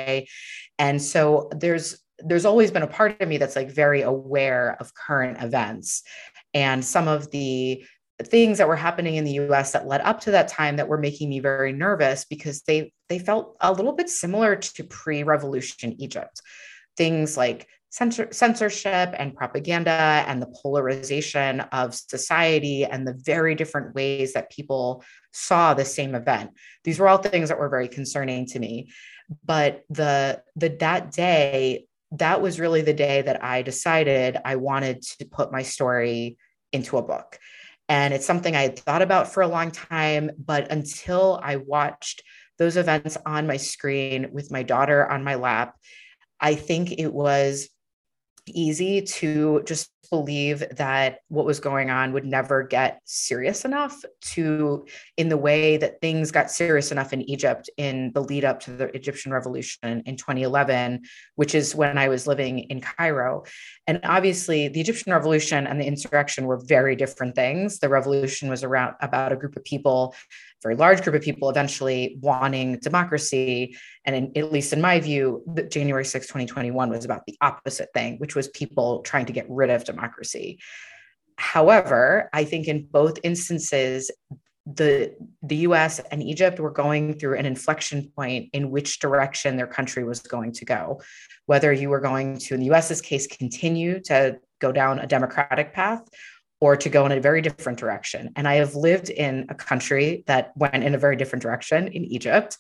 And 0.80 1.02
so 1.02 1.50
there's 1.56 2.02
there's 2.24 2.46
always 2.46 2.70
been 2.72 2.84
a 2.84 2.88
part 2.88 3.20
of 3.20 3.28
me 3.28 3.38
that's 3.38 3.56
like 3.56 3.72
very 3.72 4.02
aware 4.02 4.78
of 4.80 4.94
current 4.94 5.42
events 5.42 6.04
and 6.54 6.84
some 6.86 7.08
of 7.08 7.32
the 7.32 7.84
things 8.24 8.60
that 8.60 8.68
were 8.68 8.76
happening 8.76 9.16
in 9.16 9.24
the 9.24 9.40
US 9.40 9.72
that 9.72 9.88
led 9.88 10.02
up 10.02 10.22
to 10.22 10.32
that 10.32 10.48
time 10.48 10.76
that 10.76 10.88
were 10.88 10.98
making 10.98 11.30
me 11.30 11.40
very 11.40 11.74
nervous 11.74 12.26
because 12.26 12.62
they 12.64 12.94
they 13.10 13.20
felt 13.20 13.56
a 13.62 13.74
little 13.74 13.94
bit 13.94 14.10
similar 14.10 14.56
to 14.56 14.84
pre-revolution 14.84 15.96
Egypt. 16.00 16.42
Things 16.98 17.36
like 17.38 17.68
censor, 17.90 18.30
censorship 18.32 19.14
and 19.18 19.36
propaganda 19.36 20.24
and 20.28 20.42
the 20.42 20.54
polarization 20.62 21.62
of 21.72 21.94
society 21.94 22.86
and 22.86 23.06
the 23.06 23.14
very 23.14 23.54
different 23.56 23.94
ways 23.94 24.34
that 24.34 24.52
people 24.52 25.04
saw 25.34 25.74
the 25.74 25.86
same 25.86 26.16
event. 26.16 26.52
These 26.84 27.00
were 27.00 27.10
all 27.10 27.18
things 27.18 27.50
that 27.50 27.60
were 27.60 27.70
very 27.70 27.88
concerning 27.88 28.46
to 28.48 28.60
me. 28.60 28.92
But 29.46 29.84
the 29.90 30.44
the 30.56 30.70
that 30.80 31.12
day, 31.12 31.86
that 32.12 32.42
was 32.42 32.60
really 32.60 32.82
the 32.82 32.94
day 32.94 33.22
that 33.22 33.44
I 33.44 33.62
decided 33.62 34.38
I 34.44 34.58
wanted 34.58 35.02
to 35.20 35.26
put 35.26 35.52
my 35.52 35.64
story 35.64 36.38
into 36.74 36.98
a 36.98 37.04
book. 37.04 37.40
And 37.90 38.14
it's 38.14 38.26
something 38.26 38.56
I 38.56 38.62
had 38.62 38.80
thought 38.80 39.02
about 39.02 39.32
for 39.34 39.42
a 39.42 39.48
long 39.48 39.72
time, 39.72 40.32
but 40.38 40.72
until 40.72 41.40
I 41.44 41.58
watched 41.58 42.24
those 42.58 42.78
events 42.78 43.18
on 43.26 43.48
my 43.48 43.58
screen 43.58 44.30
with 44.32 44.52
my 44.52 44.64
daughter 44.64 45.10
on 45.10 45.24
my 45.24 45.36
lap, 45.36 45.76
I 46.40 46.56
think 46.56 46.92
it 46.92 47.14
was 47.14 47.70
easy 48.48 49.02
to 49.02 49.62
just 49.66 49.92
believe 50.10 50.64
that 50.76 51.20
what 51.30 51.46
was 51.46 51.62
going 51.62 51.90
on 51.90 52.12
would 52.12 52.26
never 52.26 52.64
get 52.64 53.02
serious 53.06 53.64
enough 53.64 54.04
to 54.20 54.86
in 55.16 55.30
the 55.30 55.38
way 55.38 55.78
that 55.78 56.02
things 56.02 56.32
got 56.32 56.52
serious 56.52 56.92
enough 56.92 57.14
in 57.14 57.22
Egypt 57.30 57.70
in 57.78 58.12
the 58.14 58.22
lead 58.22 58.44
up 58.44 58.60
to 58.60 58.72
the 58.72 58.94
Egyptian 58.96 59.32
revolution 59.32 60.04
in 60.06 60.18
2011 60.18 61.02
which 61.36 61.56
is 61.56 61.74
when 61.74 61.98
I 61.98 62.10
was 62.10 62.28
living 62.28 62.60
in 62.60 62.82
Cairo. 62.82 63.46
And 63.88 64.02
obviously 64.04 64.68
the 64.68 64.82
Egyptian 64.82 65.14
revolution 65.14 65.66
and 65.66 65.80
the 65.80 65.86
insurrection 65.86 66.46
were 66.46 66.58
very 66.58 66.96
different 66.96 67.36
things. 67.36 67.80
The 67.80 67.90
revolution 67.90 68.50
was 68.50 68.64
around 68.64 68.96
about 69.02 69.32
a 69.32 69.38
group 69.38 69.56
of 69.56 69.64
people 69.64 70.14
very 70.62 70.76
large 70.76 71.02
group 71.02 71.16
of 71.16 71.22
people 71.22 71.50
eventually 71.50 72.18
wanting 72.22 72.78
democracy. 72.80 73.76
And 74.06 74.16
in, 74.16 74.32
at 74.36 74.52
least 74.52 74.74
in 74.74 74.82
my 74.82 75.00
view, 75.00 75.44
January 75.70 76.06
6, 76.06 76.28
2021 76.28 76.90
was 76.90 77.06
about 77.06 77.26
the 77.26 77.38
opposite 77.42 77.90
thing, 77.94 78.18
which 78.18 78.36
was 78.36 78.48
people 78.50 79.02
trying 79.02 79.26
to 79.26 79.34
get 79.34 79.46
rid 79.50 79.70
of 79.70 79.84
democracy. 79.84 80.60
However, 81.38 82.30
I 82.34 82.44
think 82.44 82.68
in 82.68 82.88
both 82.92 83.18
instances, 83.24 84.12
the 84.68 85.16
the 85.42 85.58
US 85.58 86.00
and 86.12 86.22
Egypt 86.22 86.60
were 86.60 86.70
going 86.70 87.16
through 87.18 87.38
an 87.38 87.48
inflection 87.48 88.12
point 88.16 88.50
in 88.54 88.70
which 88.70 89.00
direction 89.00 89.58
their 89.58 89.68
country 89.68 90.04
was 90.04 90.20
going 90.20 90.52
to 90.54 90.66
go. 90.66 91.02
Whether 91.48 91.74
you 91.74 91.90
were 91.90 92.00
going 92.00 92.38
to, 92.38 92.54
in 92.54 92.60
the 92.60 92.72
US's 92.72 93.02
case, 93.02 93.26
continue 93.26 94.00
to 94.02 94.38
go 94.60 94.72
down 94.72 95.00
a 95.00 95.08
democratic 95.08 95.74
path 95.74 96.08
or 96.62 96.78
to 96.78 96.90
go 96.90 97.06
in 97.06 97.12
a 97.12 97.20
very 97.20 97.42
different 97.42 97.80
direction. 97.80 98.32
And 98.36 98.48
I 98.48 98.56
have 98.56 98.76
lived 98.76 99.10
in 99.10 99.48
a 99.50 99.56
country 99.56 100.24
that 100.28 100.56
went 100.56 100.84
in 100.84 100.96
a 100.96 101.00
very 101.00 101.16
different 101.16 101.42
direction 101.42 101.88
in 101.88 102.06
Egypt. 102.06 102.58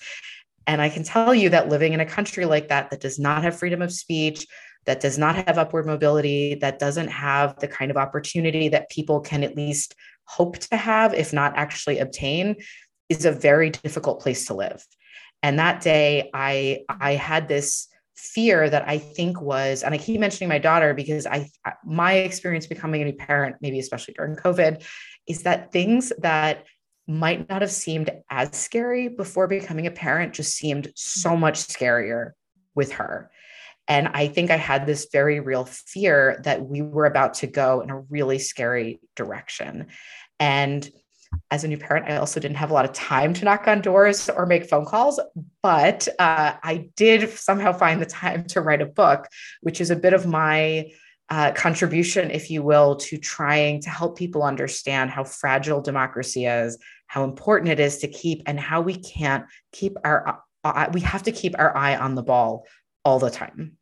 And 0.68 0.82
I 0.82 0.90
can 0.90 1.04
tell 1.04 1.34
you 1.34 1.50
that 1.50 1.70
living 1.70 1.94
in 1.94 2.02
a 2.02 2.06
country 2.06 2.46
like 2.46 2.68
that, 2.70 2.90
that 2.90 3.00
does 3.00 3.20
not 3.20 3.44
have 3.44 3.58
freedom 3.58 3.82
of 3.82 3.94
speech, 3.94 4.48
that 4.86 5.00
does 5.00 5.18
not 5.18 5.36
have 5.48 5.58
upward 5.58 5.86
mobility, 5.86 6.56
that 6.56 6.80
doesn't 6.80 7.10
have 7.10 7.58
the 7.60 7.68
kind 7.68 7.92
of 7.92 7.98
opportunity 7.98 8.70
that 8.70 8.90
people 8.90 9.22
can 9.22 9.44
at 9.44 9.56
least 9.56 9.96
hope 10.26 10.58
to 10.58 10.78
have, 10.78 11.14
if 11.14 11.32
not 11.32 11.56
actually 11.56 12.00
obtain, 12.00 12.56
is 13.10 13.26
a 13.26 13.32
very 13.32 13.70
difficult 13.70 14.20
place 14.20 14.46
to 14.48 14.56
live. 14.56 14.84
And 15.44 15.60
that 15.60 15.82
day, 15.82 16.30
I 16.34 16.82
I 16.90 17.14
had 17.14 17.48
this 17.48 17.88
fear 18.16 18.70
that 18.70 18.88
I 18.88 18.98
think 18.98 19.42
was, 19.42 19.84
and 19.84 19.94
I 19.94 19.98
keep 19.98 20.20
mentioning 20.20 20.50
my 20.50 20.60
daughter 20.60 20.94
because 20.94 21.26
I, 21.26 21.50
my 21.86 22.14
experience 22.14 22.68
becoming 22.68 23.02
a 23.02 23.06
new 23.06 23.14
parent, 23.14 23.58
maybe 23.62 23.80
especially 23.80 24.14
during 24.14 24.36
COVID, 24.36 24.84
is 25.28 25.44
that 25.44 25.72
things 25.72 26.12
that 26.20 26.66
might 27.08 27.50
not 27.50 27.62
have 27.62 27.72
seemed 27.72 28.10
as 28.30 28.56
scary 28.56 29.08
before 29.08 29.48
becoming 29.48 29.88
a 29.88 29.92
parent 29.92 30.34
just 30.34 30.56
seemed 30.56 30.92
so 30.96 31.36
much 31.36 31.56
scarier 31.56 32.32
with 32.76 32.94
her. 32.94 33.32
And 33.88 34.08
I 34.10 34.28
think 34.28 34.52
I 34.52 34.58
had 34.58 34.86
this 34.86 35.08
very 35.12 35.40
real 35.40 35.66
fear 35.66 36.40
that 36.44 36.64
we 36.64 36.82
were 36.82 37.06
about 37.06 37.34
to 37.36 37.48
go 37.48 37.82
in 37.82 37.90
a 37.90 38.00
really 38.00 38.40
scary 38.40 39.02
direction. 39.16 39.88
And 40.40 40.90
as 41.52 41.64
a 41.64 41.68
new 41.68 41.78
parent, 41.78 42.10
I 42.10 42.16
also 42.16 42.40
didn't 42.40 42.58
have 42.58 42.72
a 42.72 42.74
lot 42.74 42.86
of 42.86 42.94
time 42.94 43.34
to 43.34 43.46
knock 43.46 43.68
on 43.68 43.82
doors 43.82 44.30
or 44.30 44.46
make 44.46 44.70
phone 44.70 44.86
calls, 44.86 45.20
but 45.62 46.08
uh, 46.18 46.54
I 46.64 46.90
did 46.96 47.30
somehow 47.30 47.74
find 47.74 48.02
the 48.02 48.06
time 48.06 48.46
to 48.48 48.62
write 48.62 48.82
a 48.82 48.86
book, 48.86 49.28
which 49.62 49.82
is 49.82 49.92
a 49.92 49.96
bit 49.96 50.14
of 50.14 50.26
my 50.26 50.92
uh, 51.30 51.52
contribution, 51.52 52.32
if 52.32 52.50
you 52.50 52.64
will, 52.64 52.96
to 52.98 53.18
trying 53.18 53.82
to 53.82 53.90
help 53.90 54.18
people 54.18 54.44
understand 54.44 55.10
how 55.10 55.24
fragile 55.24 55.82
democracy 55.82 56.46
is, 56.46 56.78
how 57.08 57.24
important 57.24 57.70
it 57.70 57.80
is 57.80 58.00
to 58.00 58.08
keep, 58.08 58.44
and 58.46 58.60
how 58.60 58.82
we 58.82 58.96
can't 58.96 59.46
keep 59.72 59.98
our, 60.04 60.42
uh, 60.64 60.88
we 60.94 61.02
have 61.02 61.24
to 61.24 61.32
keep 61.32 61.58
our 61.58 61.76
eye 61.76 61.96
on 61.96 62.16
the 62.16 62.24
ball 62.24 62.66
all 63.04 63.20
the 63.20 63.30
time. 63.30 63.78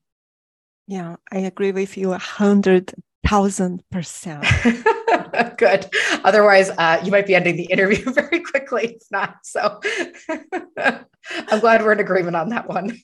Yeah, 0.88 1.18
I 1.32 1.40
agree 1.40 1.72
with 1.72 1.98
you 1.98 2.14
a 2.14 2.18
hundred 2.18 2.94
thousand 3.26 3.84
percent. 3.92 4.46
Good. 5.58 5.86
Otherwise, 6.24 6.70
uh, 6.72 7.02
you 7.04 7.12
might 7.12 7.28
be 7.28 7.36
ending 7.36 7.56
the 7.56 7.66
interview 7.66 8.12
very 8.12 8.40
quickly. 8.42 8.96
It's 8.96 9.12
not. 9.12 9.38
So 9.44 9.80
I'm 10.78 11.60
glad 11.60 11.84
we're 11.84 11.94
in 11.94 12.00
agreement 12.00 12.36
on 12.36 12.50
that 12.50 12.68
one. 12.68 12.98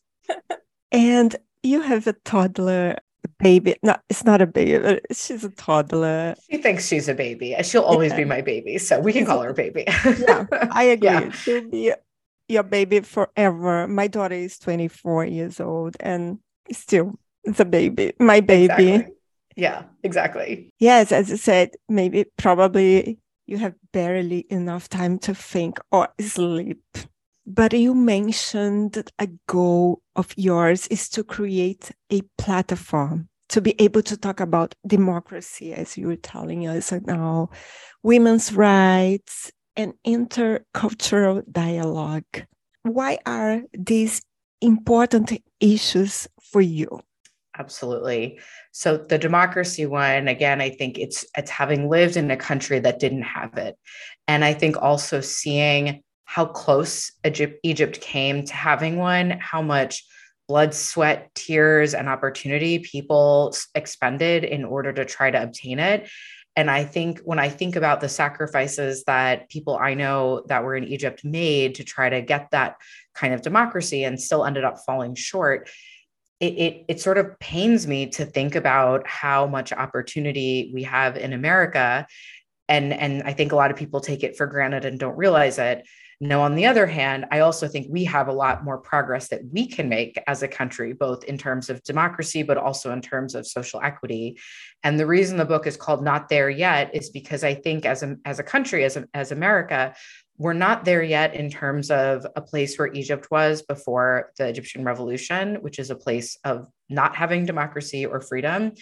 And 0.92 1.36
you 1.64 1.82
have 1.82 2.08
a 2.08 2.14
toddler 2.14 2.98
baby. 3.40 3.76
No, 3.84 3.96
it's 4.10 4.24
not 4.24 4.42
a 4.42 4.48
baby. 4.48 5.02
She's 5.12 5.44
a 5.44 5.50
toddler. 5.50 6.36
She 6.50 6.58
thinks 6.58 6.88
she's 6.88 7.10
a 7.10 7.14
baby. 7.14 7.56
She'll 7.64 7.84
always 7.84 8.12
yeah. 8.12 8.18
be 8.18 8.26
my 8.26 8.42
baby. 8.42 8.78
So 8.78 9.00
we 9.00 9.14
can 9.14 9.26
call 9.26 9.42
her 9.42 9.50
a 9.50 9.54
baby. 9.54 9.84
yeah, 9.88 10.46
I 10.72 10.84
agree. 10.84 11.10
Yeah. 11.10 11.32
She'll 11.32 11.70
be 11.70 11.94
your 12.48 12.64
baby 12.64 13.02
forever. 13.02 13.88
My 13.88 14.08
daughter 14.08 14.36
is 14.36 14.60
24 14.60 15.26
years 15.26 15.60
old 15.60 15.98
and 16.00 16.40
still 16.72 17.20
the 17.44 17.66
baby, 17.66 18.14
my 18.20 18.40
baby. 18.40 18.94
Exactly 18.94 19.15
yeah 19.56 19.84
exactly. 20.04 20.70
Yes 20.80 21.12
as 21.12 21.32
i 21.32 21.36
said 21.36 21.72
maybe 21.88 22.26
probably 22.38 23.20
you 23.48 23.58
have 23.58 23.76
barely 23.92 24.46
enough 24.50 24.90
time 24.90 25.20
to 25.20 25.36
think 25.36 25.80
or 25.92 26.10
sleep. 26.20 26.84
But 27.48 27.74
you 27.74 27.94
mentioned 27.94 29.12
a 29.20 29.28
goal 29.48 30.02
of 30.16 30.34
yours 30.36 30.88
is 30.88 31.10
to 31.10 31.24
create 31.24 31.92
a 32.12 32.22
platform 32.40 33.30
to 33.50 33.62
be 33.62 33.80
able 33.80 34.02
to 34.02 34.18
talk 34.18 34.40
about 34.40 34.74
democracy 34.88 35.72
as 35.74 35.96
you 35.96 36.08
were 36.08 36.16
telling 36.16 36.68
us 36.68 36.92
now 37.06 37.52
women's 38.02 38.52
rights 38.52 39.52
and 39.76 39.94
intercultural 40.08 41.44
dialogue. 41.52 42.46
Why 42.82 43.20
are 43.28 43.62
these 43.74 44.22
important 44.62 45.40
issues 45.60 46.28
for 46.42 46.62
you 46.62 47.02
absolutely. 47.58 48.40
So 48.72 48.98
the 48.98 49.18
democracy 49.18 49.86
one 49.86 50.28
again 50.28 50.62
i 50.62 50.70
think 50.70 50.98
it's 50.98 51.26
it's 51.38 51.52
having 51.52 51.90
lived 51.90 52.18
in 52.18 52.30
a 52.32 52.38
country 52.38 52.80
that 52.80 53.00
didn't 53.00 53.24
have 53.24 53.58
it. 53.58 53.78
And 54.28 54.44
i 54.44 54.54
think 54.54 54.82
also 54.82 55.22
seeing 55.22 56.04
how 56.26 56.46
close 56.46 57.12
egypt, 57.26 57.60
egypt 57.64 58.02
came 58.02 58.44
to 58.44 58.54
having 58.54 58.98
one 58.98 59.32
how 59.40 59.62
much 59.62 60.04
blood 60.48 60.74
sweat 60.74 61.30
tears 61.34 61.94
and 61.94 62.10
opportunity 62.10 62.80
people 62.80 63.56
expended 63.74 64.44
in 64.44 64.64
order 64.64 64.94
to 64.94 65.06
try 65.06 65.32
to 65.32 65.42
obtain 65.42 65.80
it. 65.80 66.10
And 66.56 66.70
i 66.70 66.84
think 66.84 67.20
when 67.20 67.40
i 67.40 67.50
think 67.50 67.76
about 67.76 68.02
the 68.02 68.10
sacrifices 68.10 69.04
that 69.06 69.50
people 69.50 69.78
i 69.78 69.94
know 69.94 70.44
that 70.48 70.64
were 70.64 70.76
in 70.76 70.86
egypt 70.86 71.24
made 71.24 71.76
to 71.76 71.84
try 71.84 72.10
to 72.10 72.22
get 72.22 72.50
that 72.52 72.76
kind 73.14 73.34
of 73.34 73.42
democracy 73.42 74.04
and 74.04 74.22
still 74.22 74.46
ended 74.46 74.64
up 74.64 74.78
falling 74.86 75.16
short 75.16 75.70
it, 76.46 76.54
it, 76.58 76.86
it 76.88 77.02
sort 77.02 77.18
of 77.18 77.38
pains 77.40 77.88
me 77.88 78.08
to 78.08 78.26
think 78.26 78.56
about 78.56 79.08
how 79.08 79.48
much 79.48 79.74
opportunity 79.74 80.72
we 80.74 80.84
have 80.84 81.18
in 81.18 81.34
America. 81.34 82.08
And, 82.68 82.94
and 82.94 83.24
I 83.24 83.34
think 83.34 83.52
a 83.52 83.56
lot 83.56 83.72
of 83.72 83.78
people 83.78 84.00
take 84.00 84.24
it 84.24 84.38
for 84.38 84.48
granted 84.48 84.86
and 84.86 85.00
don't 85.00 85.18
realize 85.18 85.60
it. 85.60 85.86
Now, 86.22 86.42
on 86.42 86.56
the 86.56 86.66
other 86.66 86.88
hand, 86.88 87.26
I 87.30 87.40
also 87.40 87.68
think 87.68 87.88
we 87.90 88.06
have 88.06 88.30
a 88.30 88.34
lot 88.34 88.64
more 88.64 88.78
progress 88.78 89.28
that 89.30 89.42
we 89.52 89.68
can 89.68 89.90
make 89.90 90.18
as 90.28 90.44
a 90.44 90.48
country, 90.48 90.94
both 90.94 91.26
in 91.26 91.38
terms 91.38 91.70
of 91.70 91.84
democracy, 91.84 92.42
but 92.42 92.58
also 92.58 92.94
in 92.94 93.02
terms 93.02 93.36
of 93.36 93.46
social 93.46 93.82
equity. 93.82 94.40
And 94.82 94.98
the 94.98 95.06
reason 95.06 95.36
the 95.36 95.44
book 95.44 95.68
is 95.68 95.76
called 95.76 96.04
Not 96.04 96.30
There 96.30 96.50
Yet 96.50 96.96
is 96.96 97.10
because 97.10 97.44
I 97.44 97.54
think 97.54 97.86
as 97.86 98.02
a, 98.02 98.16
as 98.24 98.40
a 98.40 98.44
country, 98.44 98.86
as, 98.86 98.96
a, 98.96 99.06
as 99.14 99.34
America, 99.34 99.94
we're 100.38 100.54
not 100.54 100.84
there 100.84 101.02
yet 101.02 101.34
in 101.36 101.50
terms 101.50 101.90
of 101.90 102.28
a 102.36 102.42
place 102.42 102.78
where 102.78 102.92
Egypt 102.94 103.32
was 103.32 103.62
before 103.62 104.32
the 104.38 104.46
Egyptian 104.48 104.84
revolution, 104.84 105.56
which 105.56 105.80
is 105.80 105.90
a 105.90 105.96
place 105.96 106.38
of 106.44 106.68
not 106.90 107.16
having 107.16 107.46
democracy 107.46 108.06
or 108.06 108.20
freedom. 108.20 108.74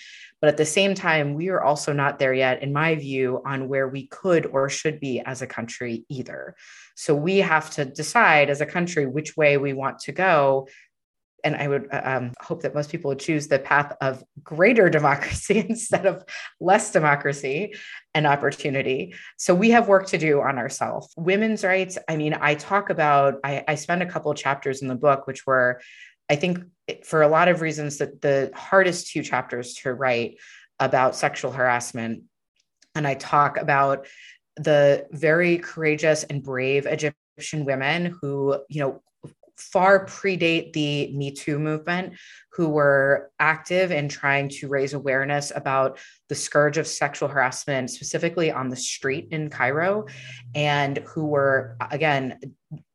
But 0.42 0.50
at 0.50 0.58
the 0.58 0.66
same 0.66 0.96
time, 0.96 1.36
we 1.36 1.50
are 1.50 1.62
also 1.62 1.94
not 1.94 2.18
there 2.18 2.34
yet, 2.34 2.64
in 2.64 2.74
my 2.74 2.96
view, 2.96 3.42
on 3.46 3.68
where 3.68 3.88
we 3.88 4.08
could 4.08 4.48
or 4.48 4.68
should 4.68 5.00
be 5.00 5.22
as 5.22 5.42
a 5.42 5.48
country 5.48 6.06
either. 6.10 6.56
So 6.96 7.14
we 7.14 7.38
have 7.38 7.70
to 7.72 7.86
decide 7.86 8.50
as 8.50 8.62
a 8.62 8.66
country 8.66 9.06
which 9.06 9.38
way 9.38 9.58
we 9.58 9.74
want 9.74 10.00
to 10.00 10.12
go 10.12 10.68
and 11.44 11.56
I 11.56 11.68
would 11.68 11.88
uh, 11.92 12.02
um, 12.04 12.34
hope 12.42 12.62
that 12.62 12.74
most 12.74 12.90
people 12.92 13.10
would 13.10 13.20
choose 13.20 13.48
the 13.48 13.60
path 13.60 13.96
of 14.02 14.24
greater 14.44 14.90
democracy 15.00 15.66
instead 15.68 16.06
of 16.06 16.24
less 16.60 16.92
democracy. 16.92 17.74
and 18.14 18.28
opportunity. 18.28 19.16
So 19.38 19.56
we 19.56 19.72
have 19.72 19.88
work 19.88 20.08
to 20.08 20.18
do 20.18 20.42
on 20.42 20.58
ourselves. 20.58 21.14
Women's 21.18 21.64
rights, 21.64 21.98
I 22.08 22.16
mean, 22.16 22.38
I 22.40 22.56
talk 22.56 22.90
about, 22.90 23.40
I, 23.44 23.64
I 23.68 23.76
spend 23.76 24.04
a 24.04 24.06
couple 24.06 24.34
chapters 24.34 24.82
in 24.82 24.88
the 24.88 24.96
book, 24.96 25.26
which 25.26 25.46
were, 25.48 25.82
I 26.30 26.36
think, 26.36 26.60
for 27.04 27.22
a 27.22 27.28
lot 27.28 27.48
of 27.48 27.62
reasons, 27.62 27.98
that 27.98 28.22
the 28.22 28.52
hardest 28.54 29.12
two 29.12 29.24
chapters 29.24 29.74
to 29.76 29.94
write 29.94 30.38
about 30.80 31.16
sexual 31.16 31.52
harassment. 31.52 32.24
And 32.96 33.08
I 33.08 33.16
talk 33.16 33.58
about 33.58 34.08
the 34.58 35.08
very 35.12 35.58
courageous 35.58 36.24
and 36.24 36.44
brave 36.44 36.86
Egyptian 36.86 37.66
women 37.66 38.16
who, 38.22 38.60
you 38.70 38.82
know, 38.82 39.02
far 39.72 40.06
predate 40.06 40.74
the 40.74 41.16
Me 41.16 41.32
Too 41.32 41.60
movement, 41.60 42.14
who 42.52 42.70
were 42.70 43.32
active 43.40 43.92
in 43.92 44.10
trying 44.10 44.50
to 44.50 44.68
raise 44.68 44.94
awareness 44.94 45.52
about 45.56 46.00
the 46.30 46.36
scourge 46.36 46.78
of 46.78 46.86
sexual 46.86 47.30
harassment, 47.30 47.90
specifically 47.90 48.52
on 48.52 48.70
the 48.70 48.76
street 48.76 49.28
in 49.32 49.50
Cairo, 49.50 50.06
and 50.54 50.98
who 51.00 51.28
were, 51.28 51.78
again, 51.92 52.40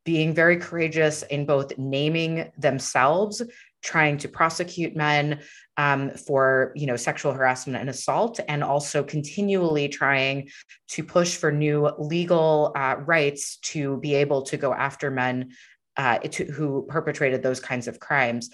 being 0.05 0.33
very 0.33 0.57
courageous 0.57 1.23
in 1.23 1.45
both 1.45 1.77
naming 1.77 2.51
themselves 2.57 3.41
trying 3.81 4.17
to 4.17 4.27
prosecute 4.27 4.95
men 4.95 5.39
um, 5.77 6.11
for 6.11 6.73
you 6.75 6.85
know 6.85 6.95
sexual 6.95 7.31
harassment 7.31 7.79
and 7.79 7.89
assault 7.89 8.39
and 8.47 8.63
also 8.63 9.03
continually 9.03 9.87
trying 9.87 10.49
to 10.89 11.03
push 11.03 11.37
for 11.37 11.51
new 11.51 11.89
legal 11.97 12.73
uh, 12.75 12.95
rights 13.05 13.57
to 13.57 13.97
be 13.97 14.15
able 14.15 14.41
to 14.41 14.57
go 14.57 14.73
after 14.73 15.09
men 15.09 15.51
uh, 15.99 16.17
to, 16.19 16.45
who 16.45 16.85
perpetrated 16.87 17.43
those 17.43 17.59
kinds 17.59 17.85
of 17.85 17.99
crimes. 17.99 18.49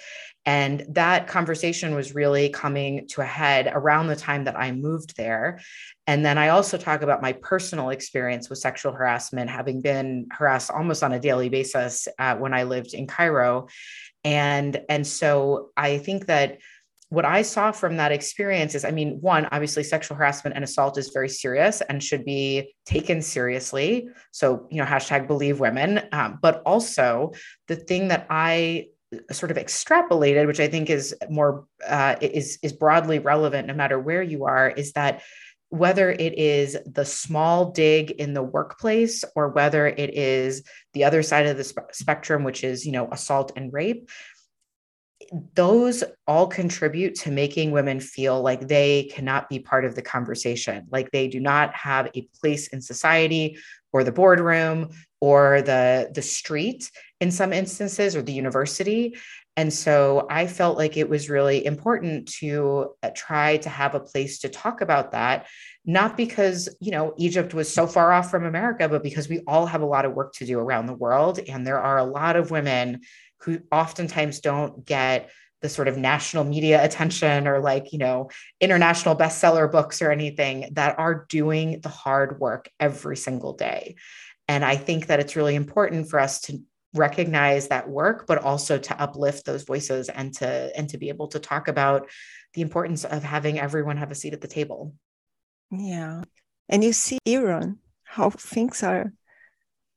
And 0.47 0.83
that 0.89 1.27
conversation 1.27 1.93
was 1.93 2.15
really 2.15 2.49
coming 2.49 3.07
to 3.09 3.21
a 3.21 3.25
head 3.25 3.71
around 3.71 4.07
the 4.07 4.15
time 4.15 4.45
that 4.45 4.57
I 4.57 4.71
moved 4.71 5.15
there. 5.15 5.59
And 6.07 6.25
then 6.25 6.39
I 6.39 6.49
also 6.49 6.77
talk 6.79 7.03
about 7.03 7.21
my 7.21 7.33
personal 7.33 7.91
experience 7.91 8.49
with 8.49 8.57
sexual 8.57 8.93
harassment, 8.93 9.51
having 9.51 9.81
been 9.81 10.25
harassed 10.31 10.71
almost 10.71 11.03
on 11.03 11.13
a 11.13 11.19
daily 11.19 11.49
basis 11.49 12.07
uh, 12.17 12.35
when 12.35 12.53
I 12.53 12.63
lived 12.63 12.95
in 12.95 13.05
Cairo. 13.05 13.67
And, 14.23 14.81
and 14.89 15.05
so 15.05 15.69
I 15.77 15.99
think 15.99 16.25
that 16.25 16.57
what 17.09 17.25
I 17.25 17.43
saw 17.43 17.71
from 17.71 17.97
that 17.97 18.11
experience 18.11 18.75
is 18.75 18.83
I 18.83 18.91
mean, 18.91 19.19
one, 19.21 19.47
obviously, 19.51 19.83
sexual 19.83 20.17
harassment 20.17 20.55
and 20.55 20.63
assault 20.63 20.97
is 20.97 21.11
very 21.13 21.29
serious 21.29 21.81
and 21.81 22.03
should 22.03 22.25
be 22.25 22.73
taken 22.85 23.21
seriously. 23.21 24.09
So, 24.31 24.67
you 24.71 24.77
know, 24.77 24.85
hashtag 24.85 25.27
believe 25.27 25.59
women. 25.59 26.01
Um, 26.11 26.39
but 26.41 26.61
also, 26.65 27.31
the 27.67 27.75
thing 27.75 28.07
that 28.09 28.25
I 28.29 28.87
sort 29.31 29.51
of 29.51 29.57
extrapolated, 29.57 30.47
which 30.47 30.59
I 30.59 30.67
think 30.67 30.89
is 30.89 31.15
more 31.29 31.65
uh, 31.87 32.15
is 32.21 32.57
is 32.61 32.73
broadly 32.73 33.19
relevant 33.19 33.67
no 33.67 33.73
matter 33.73 33.99
where 33.99 34.23
you 34.23 34.45
are, 34.45 34.69
is 34.69 34.93
that 34.93 35.21
whether 35.69 36.09
it 36.09 36.37
is 36.37 36.77
the 36.85 37.05
small 37.05 37.71
dig 37.71 38.11
in 38.11 38.33
the 38.33 38.43
workplace 38.43 39.23
or 39.35 39.49
whether 39.49 39.87
it 39.87 40.15
is 40.15 40.63
the 40.93 41.03
other 41.03 41.23
side 41.23 41.45
of 41.47 41.57
the 41.57 41.63
sp- 41.65 41.91
spectrum, 41.91 42.43
which 42.43 42.63
is 42.63 42.85
you 42.85 42.91
know 42.91 43.07
assault 43.11 43.51
and 43.55 43.71
rape, 43.73 44.09
those 45.53 46.03
all 46.27 46.47
contribute 46.47 47.15
to 47.15 47.31
making 47.31 47.71
women 47.71 47.99
feel 47.99 48.41
like 48.41 48.67
they 48.67 49.09
cannot 49.13 49.49
be 49.49 49.59
part 49.59 49.85
of 49.85 49.95
the 49.95 50.01
conversation, 50.01 50.87
like 50.91 51.11
they 51.11 51.27
do 51.27 51.39
not 51.39 51.73
have 51.73 52.09
a 52.15 52.27
place 52.39 52.67
in 52.67 52.81
society 52.81 53.57
or 53.93 54.03
the 54.03 54.11
boardroom 54.11 54.89
or 55.21 55.61
the, 55.61 56.11
the 56.13 56.21
street 56.21 56.91
in 57.21 57.31
some 57.31 57.53
instances 57.53 58.15
or 58.15 58.21
the 58.21 58.33
university. 58.33 59.15
And 59.57 59.71
so 59.71 60.27
I 60.29 60.47
felt 60.47 60.77
like 60.77 60.97
it 60.97 61.09
was 61.09 61.29
really 61.29 61.65
important 61.65 62.27
to 62.39 62.93
uh, 63.01 63.11
try 63.15 63.57
to 63.57 63.69
have 63.69 63.95
a 63.95 64.01
place 64.01 64.39
to 64.39 64.49
talk 64.49 64.81
about 64.81 65.13
that, 65.13 65.47
not 65.85 66.17
because, 66.17 66.67
you 66.81 66.91
know, 66.91 67.13
Egypt 67.17 67.53
was 67.53 67.73
so 67.73 67.87
far 67.87 68.11
off 68.11 68.29
from 68.29 68.43
America, 68.43 68.89
but 68.89 69.01
because 69.01 69.29
we 69.29 69.39
all 69.47 69.65
have 69.65 69.81
a 69.81 69.85
lot 69.85 70.03
of 70.03 70.13
work 70.13 70.33
to 70.33 70.45
do 70.45 70.59
around 70.59 70.87
the 70.87 70.93
world. 70.93 71.39
And 71.47 71.65
there 71.65 71.79
are 71.79 71.97
a 71.97 72.03
lot 72.03 72.35
of 72.35 72.51
women 72.51 73.01
who 73.45 73.59
oftentimes 73.71 74.39
don't 74.39 74.85
get 74.85 75.29
the 75.61 75.69
sort 75.69 75.87
of 75.87 75.97
national 75.97 76.43
media 76.43 76.83
attention 76.83 77.47
or 77.47 77.59
like 77.59 77.93
you 77.93 77.99
know 77.99 78.29
international 78.59 79.15
bestseller 79.15 79.71
books 79.71 80.01
or 80.01 80.11
anything 80.11 80.69
that 80.73 80.99
are 80.99 81.25
doing 81.29 81.79
the 81.81 81.89
hard 81.89 82.39
work 82.39 82.69
every 82.79 83.17
single 83.17 83.53
day. 83.53 83.95
And 84.47 84.63
i 84.63 84.75
think 84.75 85.07
that 85.07 85.19
it's 85.19 85.35
really 85.35 85.55
important 85.55 86.09
for 86.09 86.19
us 86.19 86.41
to 86.41 86.61
recognize 86.93 87.67
that 87.67 87.89
work 87.89 88.25
but 88.25 88.37
also 88.37 88.77
to 88.77 89.01
uplift 89.01 89.45
those 89.45 89.63
voices 89.63 90.07
and 90.07 90.33
to 90.33 90.71
and 90.77 90.89
to 90.89 90.97
be 90.97 91.09
able 91.09 91.27
to 91.27 91.39
talk 91.39 91.67
about 91.67 92.09
the 92.53 92.61
importance 92.61 93.03
of 93.03 93.21
having 93.21 93.59
everyone 93.59 93.97
have 93.97 94.11
a 94.11 94.15
seat 94.15 94.33
at 94.33 94.39
the 94.39 94.47
table. 94.47 94.93
Yeah. 95.71 96.23
And 96.69 96.83
you 96.83 96.93
see 96.93 97.19
iran 97.25 97.79
how 98.03 98.29
things 98.29 98.81
are 98.81 99.11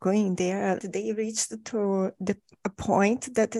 going 0.00 0.34
there 0.34 0.78
they 0.82 1.12
reached 1.12 1.52
to 1.64 2.12
the 2.20 2.36
a 2.64 2.70
point 2.70 3.34
that 3.34 3.56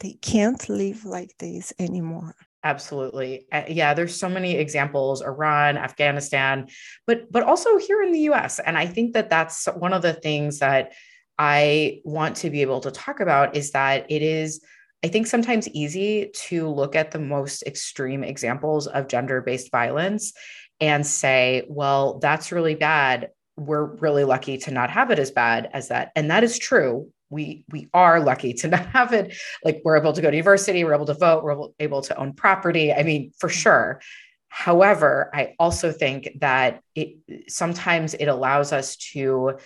they 0.00 0.12
can't 0.20 0.68
live 0.68 1.04
like 1.04 1.34
this 1.38 1.72
anymore 1.78 2.34
absolutely 2.62 3.46
uh, 3.52 3.62
yeah 3.68 3.94
there's 3.94 4.18
so 4.18 4.28
many 4.28 4.56
examples 4.56 5.22
iran 5.22 5.76
afghanistan 5.76 6.66
but 7.06 7.30
but 7.30 7.42
also 7.42 7.78
here 7.78 8.02
in 8.02 8.12
the 8.12 8.20
us 8.20 8.58
and 8.58 8.76
i 8.78 8.86
think 8.86 9.12
that 9.12 9.30
that's 9.30 9.66
one 9.76 9.92
of 9.92 10.02
the 10.02 10.14
things 10.14 10.58
that 10.58 10.92
i 11.38 12.00
want 12.04 12.36
to 12.36 12.50
be 12.50 12.62
able 12.62 12.80
to 12.80 12.90
talk 12.90 13.20
about 13.20 13.56
is 13.56 13.72
that 13.72 14.06
it 14.10 14.22
is 14.22 14.60
I 15.04 15.08
think 15.08 15.26
sometimes 15.26 15.68
easy 15.68 16.30
to 16.46 16.66
look 16.66 16.96
at 16.96 17.10
the 17.10 17.18
most 17.18 17.62
extreme 17.64 18.24
examples 18.24 18.86
of 18.86 19.06
gender 19.06 19.42
based 19.42 19.70
violence 19.70 20.32
and 20.80 21.06
say, 21.06 21.66
well, 21.68 22.18
that's 22.20 22.52
really 22.52 22.74
bad. 22.74 23.28
We're 23.56 23.84
really 23.84 24.24
lucky 24.24 24.58
to 24.58 24.70
not 24.70 24.90
have 24.90 25.10
it 25.10 25.18
as 25.18 25.30
bad 25.30 25.70
as 25.72 25.88
that. 25.88 26.12
And 26.16 26.30
that 26.30 26.44
is 26.44 26.58
true 26.58 27.10
we 27.30 27.64
we 27.70 27.88
are 27.92 28.20
lucky 28.20 28.54
to 28.54 28.68
not 28.74 28.86
have 28.86 29.12
it 29.12 29.34
like 29.64 29.82
we're 29.84 29.98
able 29.98 30.12
to 30.12 30.22
go 30.22 30.30
to 30.30 30.36
university 30.36 30.84
we're 30.84 30.94
able 30.94 31.06
to 31.06 31.14
vote 31.14 31.42
we're 31.42 31.68
able 31.80 32.02
to 32.02 32.16
own 32.16 32.32
property 32.32 32.92
i 32.92 33.02
mean 33.02 33.32
for 33.38 33.48
mm-hmm. 33.48 33.58
sure 33.58 34.00
however 34.48 35.30
i 35.34 35.54
also 35.58 35.90
think 35.90 36.28
that 36.40 36.80
it 36.94 37.16
sometimes 37.48 38.14
it 38.14 38.26
allows 38.26 38.72
us 38.72 38.96
to 38.96 39.58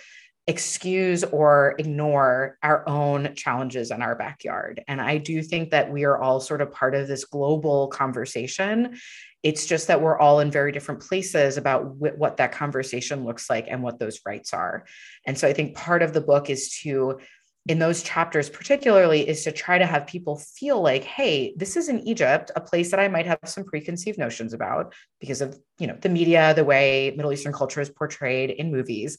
excuse 0.49 1.23
or 1.25 1.75
ignore 1.77 2.57
our 2.63 2.83
own 2.89 3.35
challenges 3.35 3.91
in 3.91 4.01
our 4.01 4.15
backyard. 4.15 4.83
And 4.87 4.99
i 4.99 5.17
do 5.17 5.43
think 5.43 5.69
that 5.69 5.91
we 5.91 6.05
are 6.05 6.17
all 6.17 6.39
sort 6.39 6.61
of 6.61 6.71
part 6.71 6.95
of 6.95 7.07
this 7.07 7.23
global 7.23 7.87
conversation. 7.89 8.97
It's 9.43 9.67
just 9.67 9.87
that 9.87 10.01
we're 10.01 10.17
all 10.17 10.39
in 10.39 10.49
very 10.49 10.71
different 10.71 11.01
places 11.01 11.57
about 11.57 11.81
wh- 11.83 12.17
what 12.17 12.37
that 12.37 12.51
conversation 12.51 13.25
looks 13.25 13.47
like 13.47 13.67
and 13.69 13.83
what 13.83 13.99
those 13.99 14.21
rights 14.25 14.51
are. 14.51 14.85
And 15.25 15.37
so 15.37 15.47
I 15.47 15.53
think 15.53 15.75
part 15.75 16.01
of 16.01 16.13
the 16.13 16.21
book 16.21 16.49
is 16.49 16.79
to 16.81 17.19
in 17.67 17.77
those 17.77 18.01
chapters 18.01 18.49
particularly 18.49 19.27
is 19.27 19.43
to 19.43 19.51
try 19.51 19.77
to 19.77 19.85
have 19.85 20.07
people 20.07 20.37
feel 20.37 20.81
like 20.81 21.03
hey 21.03 21.53
this 21.57 21.75
is 21.75 21.89
in 21.89 21.99
egypt 22.07 22.49
a 22.55 22.61
place 22.61 22.89
that 22.89 23.01
i 23.01 23.07
might 23.09 23.27
have 23.27 23.37
some 23.45 23.65
preconceived 23.65 24.17
notions 24.17 24.53
about 24.53 24.95
because 25.19 25.41
of 25.41 25.59
you 25.77 25.85
know 25.85 25.97
the 26.01 26.09
media 26.09 26.53
the 26.53 26.63
way 26.63 27.13
middle 27.17 27.33
eastern 27.33 27.51
culture 27.51 27.81
is 27.81 27.89
portrayed 27.89 28.49
in 28.49 28.71
movies 28.71 29.17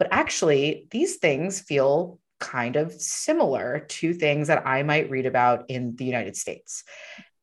but 0.00 0.08
actually 0.10 0.88
these 0.90 1.16
things 1.16 1.60
feel 1.60 2.18
kind 2.40 2.74
of 2.74 2.90
similar 2.92 3.80
to 3.88 4.12
things 4.12 4.48
that 4.48 4.66
i 4.66 4.82
might 4.82 5.10
read 5.10 5.26
about 5.26 5.68
in 5.68 5.94
the 5.96 6.04
united 6.04 6.34
states 6.34 6.82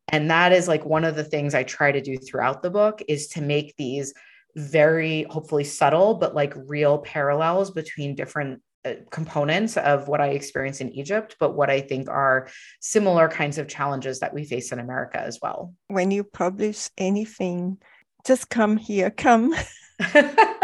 and 0.10 0.32
that 0.32 0.52
is 0.52 0.68
like 0.68 0.84
one 0.84 1.06
of 1.06 1.16
the 1.16 1.24
things 1.24 1.54
i 1.54 1.64
try 1.64 1.92
to 1.92 2.02
do 2.02 2.18
throughout 2.18 2.62
the 2.62 2.70
book 2.70 3.02
is 3.08 3.28
to 3.28 3.42
make 3.42 3.74
these 3.78 4.14
very 4.56 5.24
hopefully 5.30 5.64
subtle 5.64 6.16
but 6.16 6.36
like 6.36 6.54
real 6.66 6.98
parallels 6.98 7.72
between 7.72 8.16
different 8.16 8.62
uh, 8.86 8.94
components 9.10 9.76
of 9.76 10.08
what 10.08 10.22
I 10.22 10.28
experienced 10.28 10.82
in 10.82 10.92
Egypt, 10.92 11.36
but 11.40 11.56
what 11.56 11.70
I 11.70 11.82
think 11.82 12.08
are 12.10 12.48
similar 12.80 13.28
kinds 13.28 13.58
of 13.58 13.68
challenges 13.68 14.20
that 14.20 14.34
we 14.34 14.46
face 14.46 14.72
in 14.72 14.80
America 14.80 15.20
as 15.20 15.40
well. 15.42 15.74
When 15.88 16.10
you 16.12 16.24
publish 16.24 16.90
anything, 16.98 17.80
just 18.26 18.50
come 18.50 18.78
here, 18.78 19.10
come. 19.10 19.54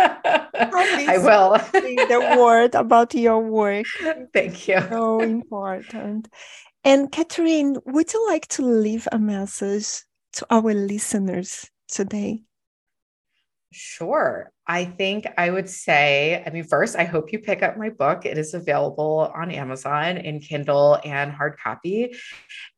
I 0.54 1.18
will. 1.18 1.58
the 1.72 2.36
word 2.40 2.76
about 2.76 3.14
your 3.14 3.40
work. 3.40 3.86
Thank 4.34 4.68
you. 4.68 4.80
So 4.90 5.22
important. 5.22 6.30
And 6.84 7.12
Catherine, 7.12 7.78
would 7.86 8.14
you 8.14 8.28
like 8.28 8.48
to 8.50 8.62
leave 8.62 9.08
a 9.12 9.20
message 9.20 10.04
to 10.34 10.46
our 10.50 10.74
listeners 10.74 11.70
today? 11.88 12.44
Sure. 13.72 14.52
I 14.68 14.86
think 14.86 15.26
I 15.38 15.50
would 15.50 15.70
say, 15.70 16.44
I 16.46 16.50
mean, 16.52 16.64
first, 16.64 16.96
I 16.96 17.06
hope 17.06 17.34
you 17.34 17.40
pick 17.40 17.64
up 17.64 17.78
my 17.78 17.90
book. 17.90 18.26
It 18.26 18.38
is 18.38 18.54
available 18.54 19.32
on 19.34 19.50
Amazon 19.50 20.18
in 20.18 20.40
Kindle 20.40 21.00
and 21.04 21.32
hard 21.32 21.58
copy. 21.58 22.16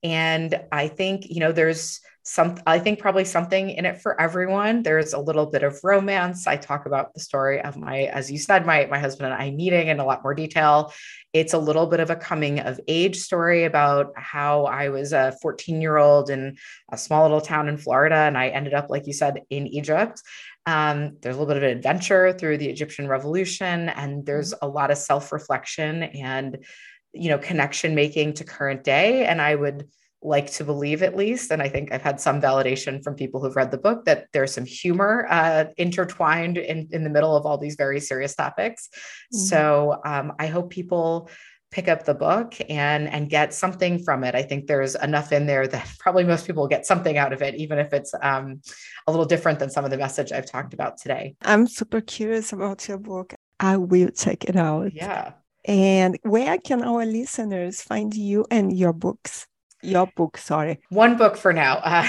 And 0.01 0.61
I 0.71 0.87
think, 0.87 1.25
you 1.29 1.41
know, 1.41 1.51
there's 1.51 1.99
some, 2.27 2.57
I 2.65 2.79
think 2.79 2.97
probably 2.97 3.23
something 3.23 3.69
in 3.69 3.85
it 3.85 4.01
for 4.01 4.19
everyone. 4.19 4.81
There's 4.81 5.13
a 5.13 5.19
little 5.19 5.45
bit 5.45 5.61
of 5.61 5.79
romance. 5.83 6.47
I 6.47 6.57
talk 6.57 6.87
about 6.87 7.13
the 7.13 7.19
story 7.19 7.61
of 7.61 7.77
my, 7.77 8.05
as 8.05 8.31
you 8.31 8.39
said, 8.39 8.65
my, 8.65 8.87
my 8.87 8.97
husband 8.97 9.31
and 9.31 9.39
I 9.39 9.51
meeting 9.51 9.89
in 9.89 9.99
a 9.99 10.05
lot 10.05 10.23
more 10.23 10.33
detail. 10.33 10.91
It's 11.33 11.53
a 11.53 11.59
little 11.59 11.85
bit 11.85 11.99
of 11.99 12.09
a 12.09 12.15
coming 12.15 12.61
of 12.61 12.79
age 12.87 13.17
story 13.17 13.65
about 13.65 14.11
how 14.15 14.65
I 14.65 14.89
was 14.89 15.13
a 15.13 15.37
14 15.39 15.79
year 15.79 15.97
old 15.97 16.31
in 16.31 16.57
a 16.91 16.97
small 16.97 17.21
little 17.21 17.41
town 17.41 17.69
in 17.69 17.77
Florida 17.77 18.15
and 18.15 18.39
I 18.39 18.47
ended 18.47 18.73
up, 18.73 18.89
like 18.89 19.05
you 19.05 19.13
said, 19.13 19.43
in 19.51 19.67
Egypt 19.67 20.19
Um, 20.65 21.17
there's 21.21 21.35
a 21.35 21.39
little 21.39 21.53
bit 21.53 21.57
of 21.57 21.69
an 21.69 21.77
adventure 21.77 22.33
through 22.33 22.57
the 22.57 22.69
Egyptian 22.69 23.07
revolution, 23.07 23.89
and 23.89 24.25
there's 24.25 24.51
a 24.63 24.67
lot 24.67 24.89
of 24.89 24.97
self 24.97 25.31
reflection 25.31 26.01
and, 26.01 26.65
you 27.13 27.29
know, 27.29 27.37
connection 27.37 27.93
making 27.93 28.33
to 28.33 28.43
current 28.43 28.83
day. 28.83 29.27
And 29.27 29.39
I 29.39 29.53
would 29.53 29.87
like 30.25 30.51
to 30.51 30.63
believe 30.63 31.03
at 31.03 31.15
least 31.15 31.51
and 31.51 31.61
i 31.61 31.69
think 31.69 31.91
i've 31.91 32.01
had 32.01 32.19
some 32.19 32.41
validation 32.41 33.03
from 33.03 33.15
people 33.15 33.41
who've 33.41 33.55
read 33.55 33.71
the 33.71 33.77
book 33.77 34.05
that 34.05 34.25
there's 34.33 34.53
some 34.53 34.65
humor 34.65 35.27
uh, 35.29 35.65
intertwined 35.77 36.57
in, 36.57 36.87
in 36.91 37.03
the 37.03 37.09
middle 37.09 37.35
of 37.35 37.45
all 37.45 37.57
these 37.57 37.75
very 37.75 37.99
serious 37.99 38.35
topics. 38.35 38.87
Mm-hmm. 38.87 39.37
so 39.37 40.01
um, 40.05 40.33
i 40.39 40.47
hope 40.47 40.69
people 40.69 41.29
pick 41.75 41.87
up 41.89 42.05
the 42.05 42.13
book 42.13 42.55
and 42.69 43.09
and 43.09 43.29
get 43.29 43.53
something 43.53 44.01
from 44.01 44.23
it. 44.23 44.33
I 44.33 44.43
think 44.43 44.65
there's 44.65 44.95
enough 44.95 45.33
in 45.33 45.45
there 45.45 45.67
that 45.67 45.85
probably 45.99 46.23
most 46.23 46.47
people 46.47 46.67
get 46.67 46.85
something 46.85 47.17
out 47.17 47.33
of 47.33 47.41
it 47.41 47.55
even 47.55 47.79
if 47.79 47.91
it's 47.91 48.13
um, 48.21 48.61
a 49.07 49.11
little 49.11 49.25
different 49.25 49.59
than 49.59 49.69
some 49.69 49.83
of 49.83 49.91
the 49.91 49.97
message 49.97 50.31
i've 50.31 50.45
talked 50.45 50.73
about 50.73 50.97
today. 50.97 51.35
I'm 51.41 51.67
super 51.67 52.01
curious 52.01 52.53
about 52.53 52.87
your 52.87 52.97
book. 52.97 53.33
I 53.59 53.77
will 53.77 54.09
check 54.09 54.45
it 54.45 54.55
out. 54.55 54.93
Yeah. 54.93 55.33
And 55.65 56.17
where 56.21 56.57
can 56.57 56.81
our 56.83 57.05
listeners 57.05 57.81
find 57.81 58.13
you 58.13 58.45
and 58.51 58.71
your 58.71 58.93
books 58.93 59.47
your 59.85 60.07
book 60.15 60.37
sorry. 60.37 60.79
One 60.89 61.17
book 61.17 61.37
for 61.37 61.53
now. 61.53 61.77
Uh, 61.77 62.07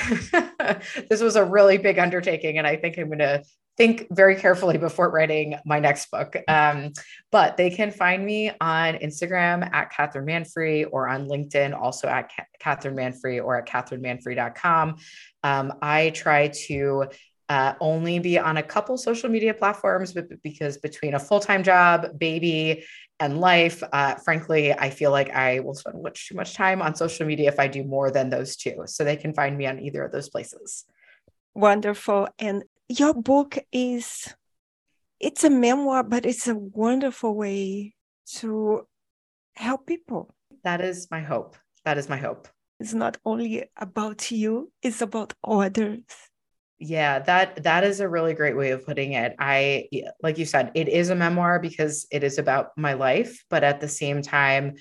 this 1.09 1.21
was 1.21 1.37
a 1.37 1.45
really 1.45 1.79
big 1.79 1.99
undertaking 1.99 2.59
and 2.59 2.67
i 2.67 2.77
think 2.77 2.99
i'm 2.99 3.07
going 3.09 3.19
to 3.19 3.43
think 3.77 4.07
very 4.11 4.37
carefully 4.37 4.79
before 4.79 5.11
writing 5.11 5.55
my 5.67 5.79
next 5.79 6.11
book. 6.11 6.35
Um, 6.49 6.93
but 7.31 7.59
they 7.59 7.69
can 7.71 7.91
find 7.91 8.25
me 8.25 8.51
on 8.61 8.95
instagram 8.95 9.69
at 9.73 9.91
catherine 9.93 10.27
manfre 10.27 10.87
or 10.91 11.09
on 11.09 11.29
linkedin 11.29 11.79
also 11.79 12.09
at 12.09 12.31
catherine 12.59 12.97
manfre 12.97 13.45
or 13.45 13.57
at 13.57 13.67
catherinemanfre.com 13.67 14.97
um, 15.45 15.73
i 15.83 16.11
try 16.11 16.49
to 16.49 17.05
uh, 17.49 17.75
only 17.81 18.19
be 18.19 18.39
on 18.41 18.57
a 18.57 18.63
couple 18.63 18.97
social 18.97 19.29
media 19.29 19.55
platforms 19.55 20.13
but 20.13 20.27
because 20.43 20.79
between 20.79 21.15
a 21.15 21.19
full-time 21.19 21.63
job 21.63 22.19
baby 22.19 22.85
and 23.21 23.41
life. 23.41 23.83
Uh, 23.93 24.15
frankly, 24.17 24.73
I 24.73 24.91
feel 24.91 25.11
like 25.11 25.31
I 25.31 25.61
will 25.61 25.75
spend 25.75 26.03
much 26.03 26.29
too 26.29 26.35
much 26.35 26.55
time 26.55 26.83
on 26.83 26.95
social 26.95 27.27
media 27.27 27.49
if 27.49 27.59
I 27.59 27.69
do 27.69 27.85
more 27.85 28.11
than 28.11 28.31
those 28.31 28.57
two. 28.57 28.83
So 28.87 29.05
they 29.05 29.17
can 29.17 29.33
find 29.35 29.57
me 29.57 29.67
on 29.67 29.81
either 29.81 30.05
of 30.05 30.13
those 30.13 30.29
places. 30.29 30.85
Wonderful. 31.55 32.29
And 32.39 32.65
your 32.89 33.15
book 33.15 33.59
is 33.73 34.35
it's 35.19 35.45
a 35.45 35.51
memoir, 35.51 36.03
but 36.03 36.27
it's 36.27 36.47
a 36.47 36.55
wonderful 36.55 37.35
way 37.35 37.95
to 38.37 38.87
help 39.55 39.87
people. 39.87 40.35
That 40.65 40.81
is 40.81 41.09
my 41.11 41.21
hope. 41.21 41.57
That 41.85 41.97
is 41.97 42.09
my 42.09 42.19
hope. 42.19 42.49
It's 42.79 42.93
not 42.93 43.17
only 43.25 43.65
about 43.79 44.31
you, 44.31 44.71
it's 44.83 45.01
about 45.01 45.33
others 45.43 46.03
yeah 46.79 47.19
that 47.21 47.63
that 47.63 47.85
is 47.85 48.01
a 48.01 48.09
really 48.09 48.35
great 48.35 48.57
way 48.57 48.71
of 48.71 48.85
putting 48.85 49.13
it. 49.13 49.35
I 49.39 49.89
like 50.23 50.39
you 50.39 50.45
said 50.45 50.73
it 50.75 50.89
is 50.89 51.11
a 51.11 51.15
memoir 51.15 51.59
because 51.59 52.07
it 52.11 52.23
is 52.23 52.39
about 52.39 52.71
my 52.77 52.93
life 52.93 53.45
but 53.49 53.65
at 53.65 53.81
the 53.81 53.89
same 53.89 54.23
time 54.23 54.75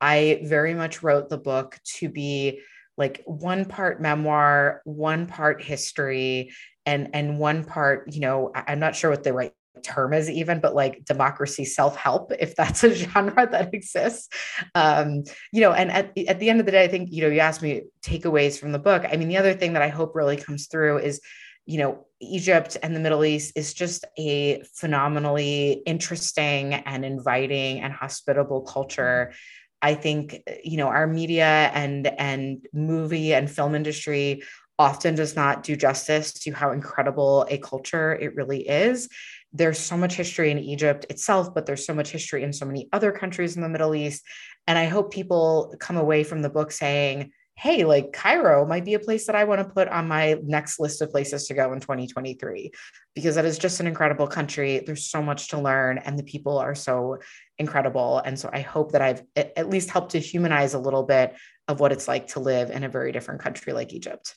i 0.00 0.40
very 0.44 0.74
much 0.74 1.02
wrote 1.02 1.28
the 1.28 1.38
book 1.38 1.78
to 1.84 2.08
be 2.08 2.60
like 2.96 3.22
one 3.24 3.64
part 3.64 4.00
memoir 4.00 4.82
one 4.84 5.26
part 5.26 5.62
history 5.62 6.52
and 6.84 7.10
and 7.14 7.38
one 7.38 7.64
part 7.64 8.12
you 8.12 8.20
know 8.20 8.50
i'm 8.54 8.78
not 8.78 8.94
sure 8.94 9.10
what 9.10 9.24
the 9.24 9.32
right 9.32 9.52
term 9.82 10.12
is 10.12 10.30
even 10.30 10.60
but 10.60 10.74
like 10.74 11.04
democracy 11.04 11.64
self-help 11.64 12.32
if 12.38 12.54
that's 12.56 12.84
a 12.84 12.94
genre 12.94 13.48
that 13.50 13.74
exists. 13.74 14.28
Um 14.74 15.24
you 15.52 15.60
know 15.60 15.72
and 15.72 15.90
at, 15.90 16.16
at 16.26 16.38
the 16.38 16.50
end 16.50 16.60
of 16.60 16.66
the 16.66 16.72
day 16.72 16.84
i 16.84 16.88
think 16.88 17.10
you 17.12 17.22
know 17.22 17.28
you 17.28 17.40
asked 17.40 17.62
me 17.62 17.82
takeaways 18.02 18.58
from 18.58 18.72
the 18.72 18.78
book. 18.78 19.04
I 19.10 19.16
mean 19.16 19.28
the 19.28 19.36
other 19.38 19.54
thing 19.54 19.72
that 19.74 19.82
i 19.82 19.88
hope 19.88 20.14
really 20.14 20.36
comes 20.36 20.66
through 20.66 20.98
is 20.98 21.20
you 21.66 21.78
know 21.78 22.06
egypt 22.20 22.76
and 22.82 22.96
the 22.96 23.00
middle 23.00 23.24
east 23.24 23.52
is 23.56 23.74
just 23.74 24.04
a 24.18 24.62
phenomenally 24.74 25.82
interesting 25.86 26.74
and 26.74 27.04
inviting 27.04 27.80
and 27.80 27.92
hospitable 27.92 28.62
culture. 28.62 29.32
I 29.80 29.94
think 29.94 30.42
you 30.64 30.76
know 30.76 30.88
our 30.88 31.06
media 31.06 31.70
and 31.72 32.06
and 32.06 32.66
movie 32.72 33.32
and 33.34 33.50
film 33.50 33.74
industry 33.74 34.42
often 34.78 35.16
does 35.16 35.34
not 35.34 35.62
do 35.62 35.76
justice 35.76 36.32
to 36.32 36.52
how 36.52 36.70
incredible 36.70 37.46
a 37.50 37.58
culture 37.58 38.14
it 38.14 38.34
really 38.36 38.68
is 38.68 39.08
there's 39.52 39.78
so 39.78 39.96
much 39.96 40.14
history 40.14 40.50
in 40.50 40.58
Egypt 40.58 41.06
itself, 41.08 41.54
but 41.54 41.66
there's 41.66 41.86
so 41.86 41.94
much 41.94 42.10
history 42.10 42.42
in 42.42 42.52
so 42.52 42.66
many 42.66 42.88
other 42.92 43.12
countries 43.12 43.56
in 43.56 43.62
the 43.62 43.68
Middle 43.68 43.94
East. 43.94 44.22
And 44.66 44.78
I 44.78 44.86
hope 44.86 45.12
people 45.12 45.74
come 45.80 45.96
away 45.96 46.24
from 46.24 46.42
the 46.42 46.50
book 46.50 46.70
saying, 46.70 47.32
hey, 47.58 47.84
like 47.84 48.12
Cairo 48.12 48.64
might 48.64 48.84
be 48.84 48.94
a 48.94 49.00
place 49.00 49.26
that 49.26 49.34
I 49.34 49.42
want 49.42 49.60
to 49.60 49.74
put 49.74 49.88
on 49.88 50.06
my 50.06 50.36
next 50.44 50.78
list 50.78 51.02
of 51.02 51.10
places 51.10 51.48
to 51.48 51.54
go 51.54 51.72
in 51.72 51.80
2023 51.80 52.70
because 53.16 53.34
that 53.34 53.44
is 53.44 53.58
just 53.58 53.80
an 53.80 53.88
incredible 53.88 54.28
country. 54.28 54.78
There's 54.78 55.10
so 55.10 55.20
much 55.20 55.48
to 55.48 55.60
learn, 55.60 55.98
and 55.98 56.16
the 56.16 56.22
people 56.22 56.58
are 56.58 56.76
so 56.76 57.18
incredible. 57.58 58.18
And 58.24 58.38
so 58.38 58.48
I 58.52 58.60
hope 58.60 58.92
that 58.92 59.02
I've 59.02 59.24
at 59.34 59.68
least 59.68 59.90
helped 59.90 60.12
to 60.12 60.20
humanize 60.20 60.74
a 60.74 60.78
little 60.78 61.02
bit 61.02 61.34
of 61.66 61.80
what 61.80 61.90
it's 61.90 62.06
like 62.06 62.28
to 62.28 62.40
live 62.40 62.70
in 62.70 62.84
a 62.84 62.88
very 62.88 63.10
different 63.10 63.40
country 63.40 63.72
like 63.72 63.92
Egypt. 63.92 64.36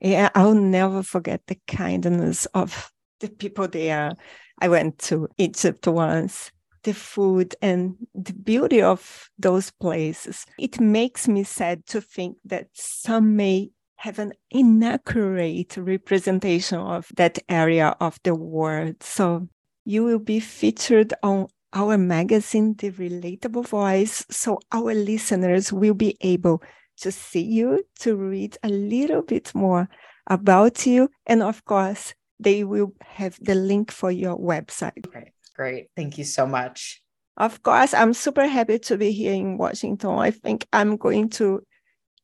Yeah, 0.00 0.30
I'll 0.32 0.54
never 0.54 1.02
forget 1.02 1.42
the 1.48 1.58
kindness 1.66 2.46
of 2.54 2.92
the 3.22 3.30
people 3.30 3.66
there. 3.66 4.12
I 4.60 4.68
went 4.68 4.98
to 5.08 5.28
Egypt 5.38 5.86
once. 5.86 6.52
The 6.82 6.92
food 6.92 7.54
and 7.62 7.94
the 8.12 8.34
beauty 8.34 8.82
of 8.82 9.30
those 9.38 9.70
places. 9.70 10.44
It 10.58 10.80
makes 10.80 11.28
me 11.28 11.44
sad 11.44 11.86
to 11.86 12.00
think 12.00 12.36
that 12.44 12.66
some 12.72 13.36
may 13.36 13.70
have 13.96 14.18
an 14.18 14.32
inaccurate 14.50 15.76
representation 15.76 16.80
of 16.80 17.06
that 17.16 17.38
area 17.48 17.94
of 18.00 18.18
the 18.24 18.34
world. 18.34 19.00
So 19.00 19.48
you 19.84 20.02
will 20.02 20.18
be 20.18 20.40
featured 20.40 21.14
on 21.22 21.46
our 21.72 21.96
magazine, 21.96 22.74
The 22.76 22.90
Relatable 22.90 23.68
Voice, 23.68 24.26
so 24.28 24.58
our 24.72 24.92
listeners 24.92 25.72
will 25.72 25.94
be 25.94 26.16
able 26.20 26.62
to 26.98 27.12
see 27.12 27.42
you, 27.42 27.84
to 28.00 28.16
read 28.16 28.58
a 28.64 28.68
little 28.68 29.22
bit 29.22 29.54
more 29.54 29.88
about 30.26 30.84
you, 30.84 31.08
and 31.26 31.42
of 31.42 31.64
course, 31.64 32.14
they 32.42 32.64
will 32.64 32.92
have 33.02 33.38
the 33.40 33.54
link 33.54 33.90
for 33.90 34.10
your 34.10 34.38
website. 34.38 35.10
Great. 35.10 35.32
Great. 35.54 35.88
Thank 35.96 36.18
you 36.18 36.24
so 36.24 36.46
much. 36.46 37.02
Of 37.36 37.62
course, 37.62 37.94
I'm 37.94 38.12
super 38.12 38.46
happy 38.46 38.78
to 38.80 38.96
be 38.96 39.12
here 39.12 39.32
in 39.32 39.56
Washington. 39.58 40.18
I 40.18 40.30
think 40.30 40.66
I'm 40.72 40.96
going 40.96 41.30
to 41.30 41.62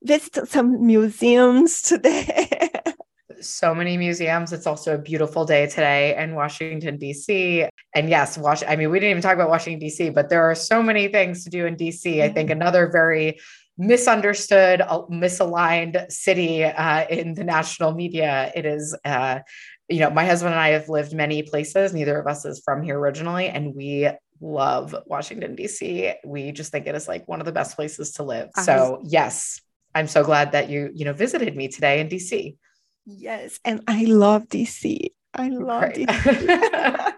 visit 0.02 0.48
some 0.48 0.86
museums 0.86 1.82
today. 1.90 2.70
so 3.40 3.74
many 3.74 3.96
museums. 3.96 4.52
It's 4.52 4.66
also 4.66 4.94
a 4.94 4.98
beautiful 4.98 5.44
day 5.44 5.66
today 5.66 6.16
in 6.16 6.34
Washington, 6.34 6.98
D.C. 6.98 7.66
And 7.94 8.08
yes, 8.10 8.36
Wash- 8.36 8.64
I 8.66 8.76
mean, 8.76 8.90
we 8.90 9.00
didn't 9.00 9.10
even 9.10 9.22
talk 9.22 9.34
about 9.34 9.48
Washington, 9.48 9.80
D.C., 9.80 10.10
but 10.10 10.28
there 10.28 10.44
are 10.50 10.54
so 10.54 10.82
many 10.82 11.08
things 11.08 11.44
to 11.44 11.50
do 11.50 11.66
in 11.66 11.76
D.C. 11.76 12.22
I 12.22 12.28
think 12.28 12.50
another 12.50 12.90
very 12.90 13.38
misunderstood, 13.78 14.80
uh, 14.82 15.02
misaligned 15.10 16.10
city 16.10 16.64
uh, 16.64 17.06
in 17.08 17.34
the 17.34 17.44
national 17.44 17.94
media. 17.94 18.52
It 18.54 18.66
is 18.66 18.94
uh, 19.04 19.40
you 19.88 20.00
know, 20.00 20.10
my 20.10 20.26
husband 20.26 20.52
and 20.52 20.60
I 20.60 20.70
have 20.70 20.88
lived 20.88 21.14
many 21.14 21.42
places. 21.42 21.94
Neither 21.94 22.18
of 22.18 22.26
us 22.26 22.44
is 22.44 22.60
from 22.64 22.82
here 22.82 22.98
originally, 22.98 23.48
and 23.48 23.74
we 23.74 24.08
love 24.40 24.94
Washington, 25.06 25.54
D.C. 25.54 26.12
We 26.24 26.52
just 26.52 26.70
think 26.70 26.86
it 26.86 26.94
is 26.94 27.08
like 27.08 27.26
one 27.26 27.40
of 27.40 27.46
the 27.46 27.52
best 27.52 27.74
places 27.74 28.12
to 28.14 28.22
live. 28.22 28.48
Uh-huh. 28.54 28.62
So, 28.62 29.02
yes, 29.04 29.60
I'm 29.94 30.06
so 30.06 30.22
glad 30.22 30.52
that 30.52 30.68
you, 30.68 30.90
you 30.94 31.04
know, 31.06 31.14
visited 31.14 31.56
me 31.56 31.68
today 31.68 32.00
in 32.00 32.08
D.C. 32.08 32.56
Yes, 33.06 33.58
and 33.64 33.82
I 33.88 34.04
love 34.04 34.48
D.C. 34.48 35.12
I 35.34 35.48
love 35.48 35.82
right. 35.82 35.94
DC. 35.94 37.14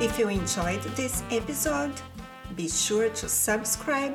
if 0.00 0.18
you 0.18 0.28
enjoyed 0.28 0.82
this 0.94 1.24
episode, 1.30 1.92
be 2.54 2.68
sure 2.68 3.08
to 3.08 3.28
subscribe 3.28 4.14